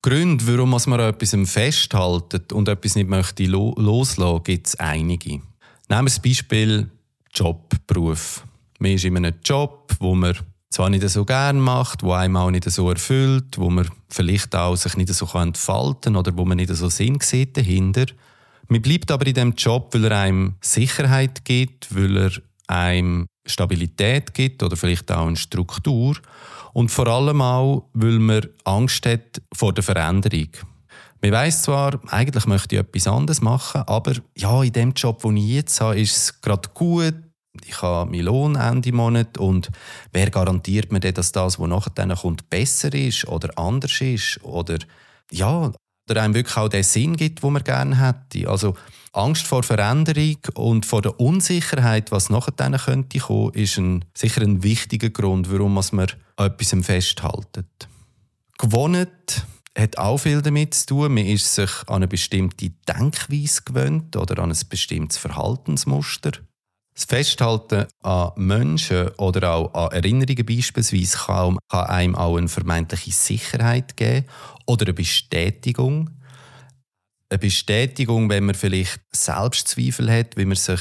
Gründe, 0.00 0.46
warum 0.46 0.70
man 0.70 1.00
an 1.00 1.12
etwas 1.12 1.34
festhalten 1.50 2.42
und 2.52 2.68
etwas 2.68 2.94
nicht 2.94 3.08
möchte 3.08 3.44
loslassen, 3.46 4.42
gibt 4.44 4.68
es 4.68 4.76
einige. 4.76 5.30
Nehmen 5.30 5.42
wir 5.88 6.04
das 6.04 6.20
Beispiel 6.20 6.88
Job, 7.34 7.74
Beruf. 7.86 8.44
Man 8.78 8.92
ist 8.92 9.04
in 9.04 9.16
einem 9.16 9.34
Job, 9.44 9.92
wo 9.98 10.14
man 10.14 10.36
zwar 10.70 10.88
nicht 10.88 11.08
so 11.08 11.24
gerne 11.24 11.58
macht, 11.58 12.04
wo 12.04 12.12
einem 12.12 12.36
auch 12.36 12.50
nicht 12.50 12.70
so 12.70 12.88
erfüllt, 12.88 13.58
wo 13.58 13.70
man 13.70 13.88
vielleicht 14.08 14.54
auch 14.54 14.76
sich 14.76 14.96
nicht 14.96 15.12
so 15.12 15.26
entfalten 15.36 16.12
kann 16.12 16.16
oder 16.16 16.36
wo 16.36 16.44
man 16.44 16.58
nicht 16.58 16.72
so 16.74 16.88
Sinn 16.88 17.18
sieht 17.20 17.56
dahinter. 17.56 18.06
Man 18.68 18.82
bleibt 18.82 19.10
aber 19.10 19.26
in 19.26 19.34
dem 19.34 19.54
Job, 19.54 19.92
weil 19.94 20.04
er 20.04 20.20
einem 20.20 20.54
Sicherheit 20.60 21.44
gibt, 21.44 21.94
weil 21.94 22.16
er 22.16 22.32
einem 22.68 23.26
Stabilität 23.46 24.34
gibt 24.34 24.62
oder 24.62 24.76
vielleicht 24.76 25.10
auch 25.10 25.26
eine 25.26 25.36
Struktur 25.36 26.16
und 26.72 26.90
vor 26.90 27.06
allem 27.06 27.40
auch, 27.40 27.88
weil 27.92 28.18
man 28.18 28.46
Angst 28.64 29.06
hat 29.06 29.40
vor 29.54 29.72
der 29.72 29.84
Veränderung. 29.84 30.48
Man 31.20 31.32
weiß 31.32 31.62
zwar, 31.62 31.98
eigentlich 32.12 32.46
möchte 32.46 32.76
ich 32.76 32.80
etwas 32.80 33.08
anderes 33.08 33.40
machen, 33.40 33.82
aber 33.86 34.12
ja, 34.36 34.62
in 34.62 34.72
dem 34.72 34.92
Job, 34.92 35.22
den 35.22 35.36
ich 35.36 35.48
jetzt 35.48 35.80
habe, 35.80 36.00
ist 36.00 36.16
es 36.16 36.40
gerade 36.40 36.68
gut. 36.74 37.14
Ich 37.66 37.82
habe 37.82 38.08
meinen 38.08 38.24
Lohn 38.24 38.54
Ende 38.54 38.92
Monat 38.92 39.36
und 39.36 39.68
wer 40.12 40.30
garantiert 40.30 40.92
mir 40.92 41.00
denn, 41.00 41.14
dass 41.14 41.32
das, 41.32 41.58
was 41.58 41.68
nachher 41.68 42.16
kommt, 42.16 42.48
besser 42.48 42.94
ist 42.94 43.26
oder 43.26 43.50
anders 43.58 44.00
ist 44.00 44.38
oder 44.44 44.78
ja, 45.32 45.72
oder 46.08 46.22
einem 46.22 46.34
wirklich 46.34 46.56
auch 46.56 46.68
den 46.68 46.84
Sinn 46.84 47.16
gibt, 47.16 47.42
den 47.42 47.52
man 47.52 47.64
gerne 47.64 47.98
hätte. 47.98 48.48
Also 48.48 48.74
Angst 49.12 49.46
vor 49.46 49.62
Veränderung 49.62 50.36
und 50.54 50.86
vor 50.86 51.02
der 51.02 51.18
Unsicherheit, 51.18 52.12
was 52.12 52.30
nachher 52.30 52.52
dann 52.52 52.76
könnte 52.76 53.18
kommen, 53.18 53.54
ist 53.54 53.78
ein, 53.78 54.04
sicher 54.14 54.42
ein 54.42 54.62
wichtiger 54.62 55.10
Grund, 55.10 55.50
warum 55.50 55.74
man 55.74 56.06
an 56.36 56.46
etwas 56.46 56.74
festhalten. 56.84 57.66
Gewohnt 58.58 59.46
hat 59.78 59.98
auch 59.98 60.18
viel 60.18 60.42
damit 60.42 60.74
zu 60.74 60.86
tun. 60.86 61.14
Man 61.14 61.26
ist 61.26 61.54
sich 61.54 61.70
an 61.86 61.96
eine 61.96 62.08
bestimmte 62.08 62.70
Denkweise 62.88 63.62
gewöhnt 63.64 64.16
oder 64.16 64.42
an 64.42 64.50
ein 64.50 64.58
bestimmtes 64.68 65.18
Verhaltensmuster. 65.18 66.32
Das 66.94 67.04
Festhalten 67.04 67.86
an 68.02 68.32
Menschen 68.34 69.08
oder 69.18 69.52
auch 69.52 69.72
an 69.72 69.92
Erinnerungen 69.92 70.44
beispielsweise 70.44 71.16
kann, 71.16 71.58
einem 71.68 72.16
auch 72.16 72.36
eine 72.36 72.48
vermeintliche 72.48 73.12
Sicherheit 73.12 73.96
geben 73.96 74.26
oder 74.66 74.86
eine 74.86 74.94
Bestätigung. 74.94 76.10
Eine 77.30 77.38
Bestätigung, 77.38 78.30
wenn 78.30 78.46
man 78.46 78.54
vielleicht 78.54 79.00
Selbstzweifel 79.12 80.10
hat, 80.10 80.36
wie 80.36 80.46
man 80.46 80.56
sich 80.56 80.80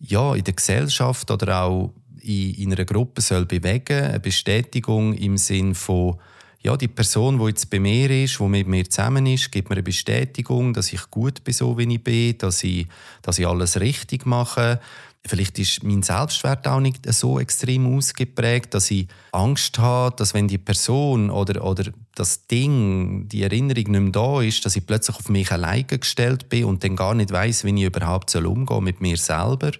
ja, 0.00 0.34
in 0.34 0.44
der 0.44 0.54
Gesellschaft 0.54 1.30
oder 1.30 1.62
auch 1.62 1.92
in, 2.20 2.54
in 2.54 2.72
einer 2.72 2.84
Gruppe 2.84 3.20
soll 3.20 3.46
bewegen 3.46 4.04
Eine 4.04 4.20
Bestätigung 4.20 5.14
im 5.14 5.36
Sinn 5.36 5.74
von 5.74 6.18
ja, 6.64 6.78
die 6.78 6.88
Person, 6.88 7.38
die 7.38 7.46
jetzt 7.46 7.68
bei 7.68 7.78
mir 7.78 8.10
ist, 8.10 8.40
die 8.40 8.44
mit 8.44 8.66
mir 8.66 8.88
zusammen 8.88 9.26
ist, 9.26 9.52
gibt 9.52 9.68
mir 9.68 9.76
eine 9.76 9.82
Bestätigung, 9.82 10.72
dass 10.72 10.94
ich 10.94 11.10
gut 11.10 11.44
bin, 11.44 11.52
so 11.52 11.76
wie 11.76 11.92
ich 11.92 12.02
bin, 12.02 12.38
dass 12.38 12.64
ich, 12.64 12.86
dass 13.20 13.38
ich 13.38 13.46
alles 13.46 13.78
richtig 13.80 14.24
mache, 14.24 14.80
Vielleicht 15.26 15.58
ist 15.58 15.82
mein 15.82 16.02
Selbstwert 16.02 16.68
auch 16.68 16.80
nicht 16.80 17.10
so 17.10 17.40
extrem 17.40 17.96
ausgeprägt, 17.96 18.74
dass 18.74 18.90
ich 18.90 19.08
Angst 19.32 19.78
habe, 19.78 20.14
dass 20.16 20.34
wenn 20.34 20.48
die 20.48 20.58
Person 20.58 21.30
oder, 21.30 21.64
oder 21.64 21.90
das 22.14 22.46
Ding, 22.46 23.26
die 23.28 23.42
Erinnerung 23.42 23.90
nicht 23.90 24.02
mehr 24.02 24.12
da 24.12 24.42
ist, 24.42 24.66
dass 24.66 24.76
ich 24.76 24.86
plötzlich 24.86 25.16
auf 25.16 25.30
mich 25.30 25.50
alleine 25.50 25.84
gestellt 25.84 26.50
bin 26.50 26.66
und 26.66 26.84
dann 26.84 26.94
gar 26.94 27.14
nicht 27.14 27.32
weiß, 27.32 27.64
wie 27.64 27.74
ich 27.74 27.86
überhaupt 27.86 28.34
umgehen 28.36 28.66
soll 28.68 28.80
mit 28.82 29.00
mir 29.00 29.16
selber. 29.16 29.72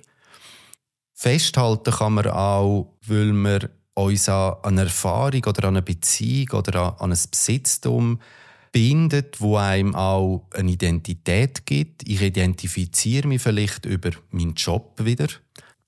Festhalten 1.13 1.93
kann 1.93 2.15
man 2.15 2.27
auch, 2.29 2.97
weil 3.07 3.33
man 3.35 3.69
uns 3.93 4.29
an 4.31 4.57
eine 4.63 4.83
Erfahrung 4.83 5.45
oder 5.45 5.69
an 5.69 5.77
eine 5.77 5.83
Beziehung 5.83 6.59
oder 6.59 7.01
an 7.01 7.13
ein 7.13 7.19
Besitztum 7.31 8.19
bindet, 8.75 9.41
wo 9.41 9.57
einem 9.57 9.95
auch 9.95 10.43
eine 10.53 10.73
Identität 10.73 11.65
gibt. 11.65 12.09
Ich 12.09 12.21
identifiziere 12.21 13.29
mich 13.29 13.41
vielleicht 13.41 13.87
über 13.87 14.11
meinen 14.33 14.55
Job 14.55 14.95
wieder. 15.01 15.29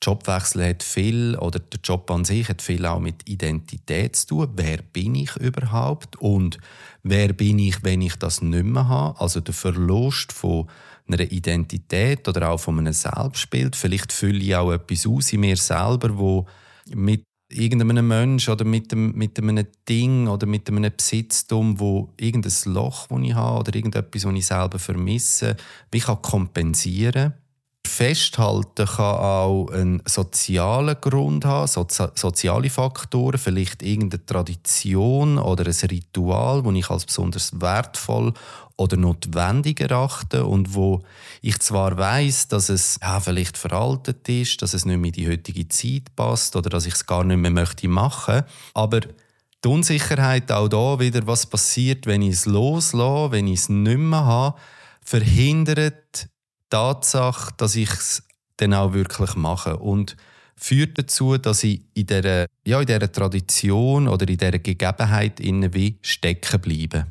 Jobwechsel 0.00 0.68
hat 0.68 0.84
viel, 0.84 1.36
oder 1.36 1.58
der 1.58 1.80
Job 1.82 2.08
an 2.12 2.24
sich 2.24 2.48
hat 2.48 2.62
viel 2.62 2.86
auch 2.86 3.00
mit 3.00 3.28
Identität 3.28 4.14
zu 4.14 4.26
tun. 4.28 4.52
Wer 4.54 4.78
bin 4.92 5.16
ich 5.16 5.34
überhaupt? 5.36 6.14
Und 6.16 6.58
wer 7.02 7.32
bin 7.32 7.58
ich, 7.58 7.82
wenn 7.82 8.02
ich 8.02 8.14
das 8.16 8.40
nicht 8.40 8.64
mehr 8.64 8.86
habe? 8.86 9.20
Also 9.20 9.40
der 9.40 9.54
Verlust 9.54 10.32
von 10.32 10.68
einer 11.08 11.28
Identität 11.32 12.28
oder 12.28 12.50
auch 12.50 12.60
von 12.60 12.78
einem 12.78 12.92
Selbstbild. 12.92 13.74
Vielleicht 13.74 14.12
fülle 14.12 14.38
ich 14.38 14.54
auch 14.54 14.70
etwas 14.70 15.08
aus 15.08 15.32
in 15.32 15.40
mir 15.40 15.56
selber, 15.56 16.16
wo 16.16 16.46
mit 16.94 17.24
irgendeinem 17.48 18.08
Mensch 18.08 18.48
oder 18.48 18.64
mit, 18.64 18.92
dem, 18.92 19.12
mit 19.12 19.38
einem 19.38 19.66
Ding 19.88 20.26
oder 20.26 20.46
mit 20.46 20.68
einem 20.68 20.90
Besitztum, 20.96 21.78
wo 21.78 22.12
irgendein 22.18 22.52
Loch, 22.66 23.06
das 23.06 23.22
ich 23.22 23.34
habe 23.34 23.60
oder 23.60 23.74
irgendetwas, 23.74 24.22
das 24.22 24.34
ich 24.34 24.46
selber 24.46 24.78
vermisse, 24.78 25.56
wie 25.90 25.98
ich 25.98 26.06
kompensieren 26.06 27.32
kann. 27.32 27.45
Festhalten 27.86 28.86
kann 28.86 29.16
auch 29.16 29.68
einen 29.70 30.02
sozialen 30.04 30.96
Grund 31.00 31.44
haben, 31.44 31.66
sozi 31.66 32.04
soziale 32.14 32.68
Faktoren, 32.70 33.38
vielleicht 33.38 33.82
irgendeine 33.82 34.24
Tradition 34.26 35.38
oder 35.38 35.64
ein 35.66 35.88
Ritual, 35.88 36.62
das 36.62 36.74
ich 36.74 36.90
als 36.90 37.06
besonders 37.06 37.60
wertvoll 37.60 38.34
oder 38.76 38.96
notwendig 38.96 39.80
erachte 39.80 40.44
und 40.44 40.74
wo 40.74 41.02
ich 41.40 41.58
zwar 41.60 41.96
weiß, 41.96 42.48
dass 42.48 42.68
es 42.68 42.98
ja, 43.00 43.20
vielleicht 43.20 43.56
veraltet 43.56 44.28
ist, 44.28 44.60
dass 44.60 44.74
es 44.74 44.84
nicht 44.84 44.98
mehr 44.98 45.08
in 45.08 45.12
die 45.12 45.28
heutige 45.28 45.66
Zeit 45.68 46.14
passt 46.14 46.56
oder 46.56 46.68
dass 46.68 46.86
ich 46.86 46.94
es 46.94 47.06
gar 47.06 47.24
nicht 47.24 47.38
mehr 47.38 47.50
möchte 47.50 47.88
machen, 47.88 48.42
aber 48.74 49.00
die 49.00 49.68
Unsicherheit 49.68 50.52
auch 50.52 50.68
da 50.68 51.00
wieder, 51.00 51.26
was 51.26 51.46
passiert, 51.46 52.06
wenn 52.06 52.22
ich 52.22 52.34
es 52.34 52.46
loslasse, 52.46 53.32
wenn 53.32 53.46
ich 53.46 53.60
es 53.60 53.68
nicht 53.68 53.98
mehr 53.98 54.24
habe, 54.24 54.58
verhindert 55.00 56.28
Tatsache, 56.70 57.52
dass 57.56 57.76
ich 57.76 57.90
es 57.90 58.22
dann 58.56 58.74
auch 58.74 58.92
wirklich 58.92 59.34
mache 59.34 59.76
und 59.76 60.16
führt 60.56 60.98
dazu, 60.98 61.36
dass 61.36 61.62
ich 61.64 61.82
in 61.94 62.06
dieser, 62.06 62.46
ja, 62.66 62.80
in 62.80 62.86
dieser 62.86 63.12
Tradition 63.12 64.08
oder 64.08 64.26
in 64.28 64.38
dieser 64.38 64.58
Gegebenheit 64.58 65.38
wie 65.40 65.98
stecken 66.02 66.60
bleibe. 66.60 67.06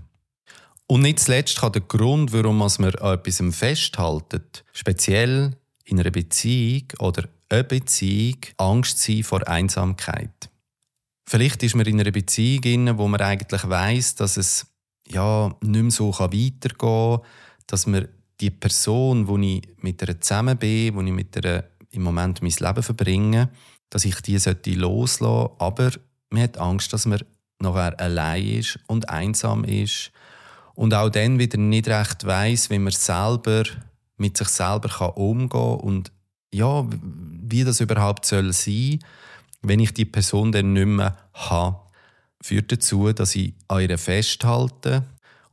Und 0.88 1.02
nicht 1.02 1.20
zuletzt 1.20 1.60
kann 1.60 1.72
der 1.72 1.82
Grund, 1.82 2.32
warum 2.34 2.58
man 2.58 2.70
an 2.70 3.14
etwas 3.14 3.42
festhaltet, 3.56 4.64
speziell 4.72 5.56
in 5.86 6.00
einer 6.00 6.12
Beziehung 6.12 6.86
oder 7.00 7.24
eine 7.50 7.64
Beziehung, 7.64 8.40
Angst 8.58 9.00
sein 9.00 9.24
vor 9.24 9.48
Einsamkeit. 9.48 10.50
Vielleicht 11.28 11.64
ist 11.64 11.76
man 11.76 11.86
in 11.88 12.00
einer 12.00 12.12
Beziehung, 12.12 12.64
in 12.64 12.98
wo 12.98 13.08
man 13.08 13.22
eigentlich 13.22 13.68
weiß, 13.68 14.16
dass 14.16 14.38
es 14.38 14.68
ja, 15.08 15.56
nicht 15.62 15.82
mehr 15.82 15.92
so 15.92 16.12
weitergehen 16.12 16.78
kann, 16.78 17.20
dass 17.68 17.88
man 17.88 18.08
die 18.42 18.52
Person, 18.52 19.28
wo 19.28 19.38
ich 19.38 19.62
mit 19.78 20.02
der 20.02 20.20
zusammen 20.20 20.58
bin, 20.58 20.96
wo 20.96 21.02
ich 21.02 21.12
mit 21.12 21.36
der 21.36 21.66
im 21.92 22.04
Moment 22.04 22.42
mein 22.42 22.52
Leben 22.52 22.84
verbringe, 22.84 23.50
dass 23.90 24.06
ich 24.06 24.22
die 24.22 24.76
loslassen. 24.76 25.26
Sollte, 25.26 25.54
aber 25.60 25.92
man 26.30 26.44
hat 26.44 26.58
Angst, 26.58 26.92
dass 26.92 27.06
man 27.06 27.22
nachher 27.60 28.00
allein 28.00 28.46
ist 28.46 28.80
und 28.88 29.10
einsam 29.10 29.64
ist. 29.64 30.12
Und 30.74 30.94
auch 30.94 31.10
dann 31.10 31.40
wieder 31.40 31.58
nicht 31.58 31.88
recht 31.88 32.26
weiß, 32.26 32.70
wie 32.70 32.80
man 32.80 32.92
selber 32.92 33.64
mit 34.18 34.38
sich 34.38 34.50
selber 34.50 34.90
kann 34.90 35.12
umgehen 35.12 35.50
kann. 35.50 35.80
Und 35.80 36.12
ja, 36.54 36.86
wie 36.92 37.64
das 37.64 37.80
überhaupt 37.80 38.26
soll 38.26 38.52
sein, 38.52 39.00
wenn 39.62 39.80
ich 39.80 39.94
die 39.94 40.06
Person 40.06 40.52
dann 40.52 40.74
nicht 40.74 40.86
mehr 40.86 41.18
habe, 41.34 41.80
führt 42.42 42.72
dazu, 42.72 43.12
dass 43.14 43.36
ich 43.36 43.54
an 43.68 43.82
ihr 43.82 43.98
festhalte 43.98 45.04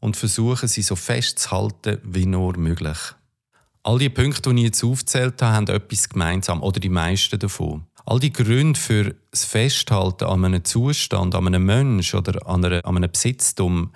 und 0.03 0.17
versuche, 0.17 0.67
sie 0.67 0.83
so 0.83 0.97
festzuhalten 0.97 1.99
wie 2.03 2.27
nur 2.27 2.59
möglich. 2.59 2.99
All 3.85 3.99
die 3.99 4.11
Punkte, 4.11 4.53
die 4.53 4.61
ich 4.61 4.67
jetzt 4.67 4.85
aufgezählt 4.85 5.41
habe, 5.41 5.55
haben 5.55 5.67
etwas 5.69 6.09
gemeinsam 6.09 6.63
oder 6.63 6.81
die 6.81 6.89
meisten 6.89 7.39
davon. 7.39 7.85
All 8.05 8.19
die 8.19 8.33
Gründe 8.33 8.79
für 8.79 9.15
das 9.31 9.45
Festhalten 9.45 10.25
an 10.25 10.45
einem 10.45 10.65
Zustand, 10.65 11.35
an 11.37 11.47
einem 11.47 11.65
Menschen 11.65 12.19
oder 12.19 12.47
an, 12.49 12.65
einem 12.65 13.11
Besitztum 13.11 13.93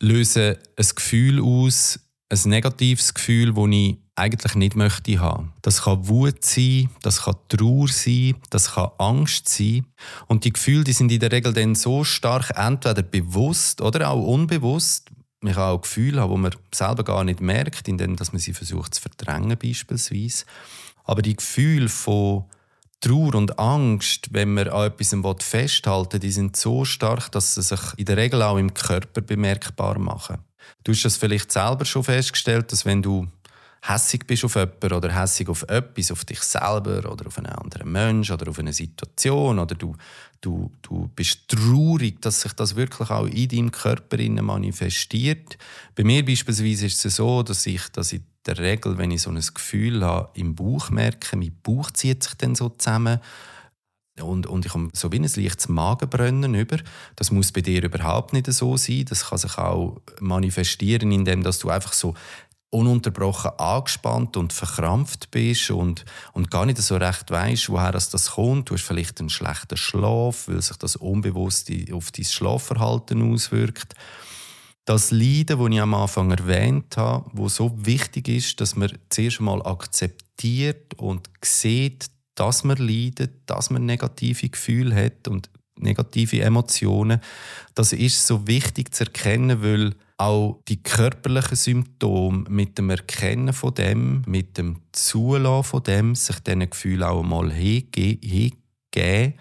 lösen 0.00 0.56
ein 0.76 0.88
Gefühl 0.94 1.42
aus, 1.42 2.00
ein 2.30 2.50
negatives 2.50 3.12
Gefühl, 3.12 3.52
das 3.52 3.64
ich 3.70 3.98
eigentlich 4.16 4.54
nicht 4.54 4.76
möchte 4.76 5.18
haben. 5.18 5.52
Das 5.60 5.82
kann 5.82 6.08
Wut 6.08 6.42
sein, 6.42 6.88
das 7.02 7.22
kann 7.22 7.36
Trauer 7.48 7.88
sein, 7.88 8.36
das 8.48 8.72
kann 8.72 8.90
Angst 8.98 9.48
sein. 9.48 9.86
Und 10.26 10.44
die 10.44 10.52
Gefühle, 10.52 10.84
die 10.84 10.92
sind 10.92 11.12
in 11.12 11.20
der 11.20 11.32
Regel 11.32 11.52
dann 11.52 11.74
so 11.74 12.02
stark 12.02 12.50
entweder 12.56 13.02
bewusst 13.02 13.82
oder 13.82 14.10
auch 14.10 14.24
unbewusst. 14.24 15.10
Man 15.44 15.52
kann 15.52 15.72
auch 15.72 15.82
Gefühle 15.82 16.22
haben, 16.22 16.32
die 16.32 16.40
man 16.40 16.56
selber 16.72 17.04
gar 17.04 17.22
nicht 17.22 17.42
merkt, 17.42 17.86
indem 17.86 18.16
man 18.16 18.40
sie 18.40 18.54
versucht 18.54 18.94
zu 18.94 19.02
verdrängen 19.02 19.58
beispielsweise. 19.58 20.46
Aber 21.04 21.20
die 21.20 21.36
Gefühle 21.36 21.90
von 21.90 22.44
Trauer 23.02 23.34
und 23.34 23.58
Angst, 23.58 24.28
wenn 24.32 24.54
man 24.54 24.68
an 24.68 24.86
etwas 24.86 25.14
festhalten 25.44 26.20
die 26.20 26.30
sind 26.30 26.56
so 26.56 26.86
stark, 26.86 27.30
dass 27.32 27.56
sie 27.56 27.62
sich 27.62 27.80
in 27.98 28.06
der 28.06 28.16
Regel 28.16 28.40
auch 28.40 28.56
im 28.56 28.72
Körper 28.72 29.20
bemerkbar 29.20 29.98
machen. 29.98 30.38
Du 30.82 30.92
hast 30.92 31.04
das 31.04 31.18
vielleicht 31.18 31.52
selber 31.52 31.84
schon 31.84 32.04
festgestellt, 32.04 32.72
dass 32.72 32.86
wenn 32.86 33.02
du 33.02 33.28
hässig 33.86 34.26
bist 34.26 34.44
auf 34.44 34.54
jemanden 34.54 34.92
oder 34.92 35.12
hässig 35.14 35.48
auf 35.48 35.62
etwas, 35.68 36.10
auf 36.10 36.24
dich 36.24 36.40
selber 36.40 37.10
oder 37.10 37.26
auf 37.26 37.36
einen 37.38 37.52
anderen 37.52 37.90
Mensch 37.90 38.30
oder 38.30 38.48
auf 38.48 38.58
eine 38.58 38.72
Situation 38.72 39.58
oder 39.58 39.74
du, 39.74 39.94
du, 40.40 40.72
du 40.80 41.10
bist 41.14 41.48
traurig, 41.48 42.20
dass 42.22 42.40
sich 42.40 42.52
das 42.54 42.76
wirklich 42.76 43.10
auch 43.10 43.26
in 43.26 43.48
deinem 43.48 43.70
Körper 43.70 44.16
manifestiert. 44.42 45.58
Bei 45.94 46.04
mir 46.04 46.24
beispielsweise 46.24 46.86
ist 46.86 47.04
es 47.04 47.16
so, 47.16 47.42
dass 47.42 47.66
ich, 47.66 47.88
dass 47.88 48.12
ich 48.12 48.22
der 48.46 48.58
Regel, 48.58 48.96
wenn 48.96 49.10
ich 49.10 49.22
so 49.22 49.30
ein 49.30 49.40
Gefühl 49.40 50.04
habe, 50.04 50.30
im 50.34 50.54
Bauch 50.54 50.90
merke, 50.90 51.36
mein 51.36 51.56
Bauch 51.62 51.90
zieht 51.90 52.22
sich 52.22 52.34
dann 52.34 52.54
so 52.54 52.70
zusammen 52.70 53.20
und, 54.22 54.46
und 54.46 54.64
ich 54.64 54.70
komme 54.70 54.90
so 54.92 55.10
wie 55.10 55.16
ein 55.16 55.22
leichtes 55.22 55.68
Magenbrennen 55.68 56.54
über. 56.54 56.78
Das 57.16 57.32
muss 57.32 57.50
bei 57.50 57.62
dir 57.62 57.82
überhaupt 57.82 58.32
nicht 58.32 58.46
so 58.52 58.76
sein. 58.76 59.06
Das 59.08 59.28
kann 59.28 59.38
sich 59.38 59.58
auch 59.58 60.00
manifestieren, 60.20 61.10
indem 61.10 61.42
dass 61.42 61.58
du 61.58 61.70
einfach 61.70 61.92
so 61.92 62.14
ununterbrochen 62.74 63.52
angespannt 63.56 64.36
und 64.36 64.52
verkrampft 64.52 65.30
bist 65.30 65.70
und, 65.70 66.04
und 66.32 66.50
gar 66.50 66.66
nicht 66.66 66.78
so 66.78 66.96
recht 66.96 67.30
weißt, 67.30 67.70
woher 67.70 67.92
das, 67.92 68.32
kommt. 68.32 68.68
Du 68.68 68.74
hast 68.74 68.82
vielleicht 68.82 69.20
einen 69.20 69.30
schlechten 69.30 69.76
Schlaf, 69.76 70.48
weil 70.48 70.60
sich 70.60 70.76
das 70.76 70.96
unbewusst 70.96 71.70
auf 71.92 72.10
dein 72.10 72.24
Schlafverhalten 72.24 73.32
auswirkt. 73.32 73.94
Das 74.84 75.12
Leiden, 75.12 75.58
das 75.58 75.70
ich 75.70 75.80
am 75.80 75.94
Anfang 75.94 76.30
erwähnt 76.32 76.96
habe, 76.96 77.30
wo 77.32 77.48
so 77.48 77.72
wichtig 77.76 78.28
ist, 78.28 78.60
dass 78.60 78.74
man 78.74 78.92
zuerst 79.08 79.38
einmal 79.38 79.62
akzeptiert 79.64 80.94
und 80.94 81.30
sieht, 81.42 82.06
dass 82.34 82.64
man 82.64 82.76
leidet, 82.76 83.48
dass 83.48 83.70
man 83.70 83.86
negative 83.86 84.48
Gefühle 84.48 84.96
hat 84.96 85.28
und 85.28 85.48
negative 85.78 86.40
Emotionen, 86.42 87.20
das 87.74 87.92
ist 87.92 88.26
so 88.26 88.46
wichtig 88.46 88.94
zu 88.94 89.04
erkennen, 89.04 89.62
weil 89.62 89.94
auch 90.16 90.60
die 90.68 90.82
körperlichen 90.82 91.56
Symptome 91.56 92.44
mit 92.48 92.78
dem 92.78 92.90
Erkennen 92.90 93.52
von 93.52 93.74
dem, 93.74 94.22
mit 94.26 94.56
dem 94.58 94.80
Zulassen 94.92 95.64
von 95.64 95.82
dem, 95.82 96.14
sich 96.14 96.38
diesen 96.40 96.70
Gefühlen 96.70 97.02
auch 97.02 97.22
mal 97.22 97.50
hingeben, 97.50 99.34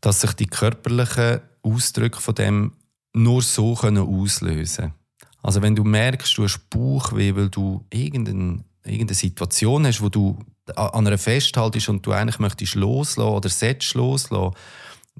dass 0.00 0.20
sich 0.20 0.32
die 0.32 0.46
körperlichen 0.46 1.40
Ausdrücke 1.62 2.20
von 2.20 2.34
dem 2.34 2.72
nur 3.14 3.42
so 3.42 3.74
können 3.74 4.06
auslösen 4.06 4.76
können. 4.76 4.94
Also 5.42 5.62
wenn 5.62 5.76
du 5.76 5.84
merkst, 5.84 6.36
du 6.38 6.44
hast 6.44 6.68
Bauchweh, 6.70 7.34
weil 7.34 7.48
du 7.48 7.84
irgendeine, 7.90 8.64
irgendeine 8.84 9.14
Situation 9.14 9.86
hast, 9.86 10.00
wo 10.00 10.08
du 10.08 10.38
an 10.74 11.06
einer 11.06 11.18
festhaltest 11.18 11.88
und 11.88 12.04
du 12.04 12.12
eigentlich 12.12 12.38
möchtest 12.38 12.74
loslassen 12.74 13.30
oder 13.30 13.48
sollst 13.48 13.94
loslassen, 13.94 14.54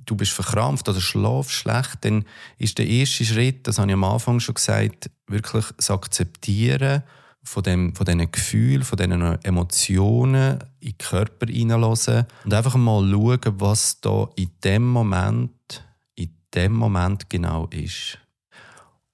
du 0.08 0.16
bist 0.16 0.32
verkrampft 0.32 0.88
oder 0.88 1.00
schlafst 1.00 1.52
schlecht, 1.52 1.98
dann 2.02 2.24
ist 2.58 2.78
der 2.78 2.86
erste 2.86 3.24
Schritt, 3.24 3.66
das 3.66 3.78
habe 3.78 3.88
ich 3.88 3.94
am 3.94 4.04
Anfang 4.04 4.40
schon 4.40 4.54
gesagt, 4.54 5.10
wirklich 5.26 5.66
das 5.76 5.90
Akzeptieren 5.90 7.02
von, 7.42 7.62
dem, 7.62 7.94
von 7.94 8.04
diesen 8.06 8.30
Gefühlen, 8.30 8.82
von 8.82 8.96
diesen 8.96 9.44
Emotionen 9.44 10.58
in 10.80 10.90
den 10.90 10.98
Körper 10.98 11.46
hineinlassen 11.46 12.26
und 12.44 12.54
einfach 12.54 12.76
mal 12.76 13.08
schauen, 13.08 13.60
was 13.60 14.00
da 14.00 14.28
in 14.36 14.50
dem 14.64 14.86
Moment, 14.86 15.84
in 16.14 16.30
dem 16.54 16.72
Moment 16.72 17.30
genau 17.30 17.66
ist. 17.66 18.18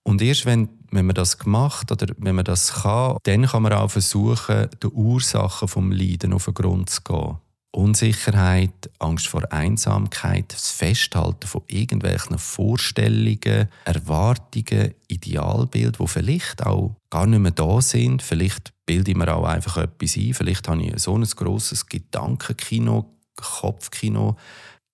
Und 0.03 0.21
erst 0.21 0.47
wenn, 0.47 0.69
wenn 0.91 1.07
man 1.07 1.15
das 1.15 1.39
gemacht 1.39 1.91
oder 1.91 2.15
wenn 2.19 2.35
man 2.35 2.45
das 2.45 2.83
kann, 2.83 3.17
dann 3.23 3.47
kann 3.47 3.63
man 3.63 3.73
auch 3.73 3.91
versuchen, 3.91 4.69
die 4.83 4.89
Ursachen 4.89 5.67
vom 5.69 5.91
Leiden 5.91 6.33
auf 6.33 6.45
den 6.45 6.55
Grund 6.55 6.91
zu 6.91 7.03
gehen. 7.03 7.37
Unsicherheit, 7.75 8.91
Angst 9.01 9.27
vor 9.27 9.53
Einsamkeit, 9.53 10.53
das 10.53 10.71
Festhalten 10.71 11.47
von 11.47 11.63
irgendwelchen 11.67 12.39
Vorstellungen, 12.39 13.69
Erwartungen, 13.85 14.95
Idealbild, 15.09 15.99
wo 15.99 16.07
vielleicht 16.07 16.65
auch 16.65 16.95
gar 17.11 17.27
nicht 17.27 17.41
mehr 17.41 17.51
da 17.51 17.81
sind. 17.81 18.23
Vielleicht 18.23 18.73
bilde 18.87 19.11
ich 19.11 19.17
mir 19.17 19.35
auch 19.35 19.45
einfach 19.45 19.77
etwas 19.79 20.17
ein. 20.17 20.35
Vielleicht 20.35 20.69
habe 20.69 20.83
ich 20.83 21.03
so 21.03 21.17
ein 21.17 21.25
grosses 21.25 21.87
Gedankenkino, 21.87 23.11
Kopfkino, 23.37 24.37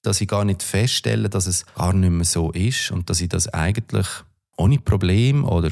dass 0.02 0.20
ich 0.20 0.28
gar 0.28 0.44
nicht 0.46 0.62
feststelle, 0.62 1.28
dass 1.28 1.46
es 1.46 1.66
gar 1.74 1.92
nicht 1.92 2.10
mehr 2.10 2.24
so 2.24 2.50
ist 2.52 2.90
und 2.90 3.10
dass 3.10 3.20
ich 3.20 3.28
das 3.28 3.48
eigentlich 3.48 4.06
ohne 4.56 4.78
Problem 4.78 5.44
oder 5.44 5.70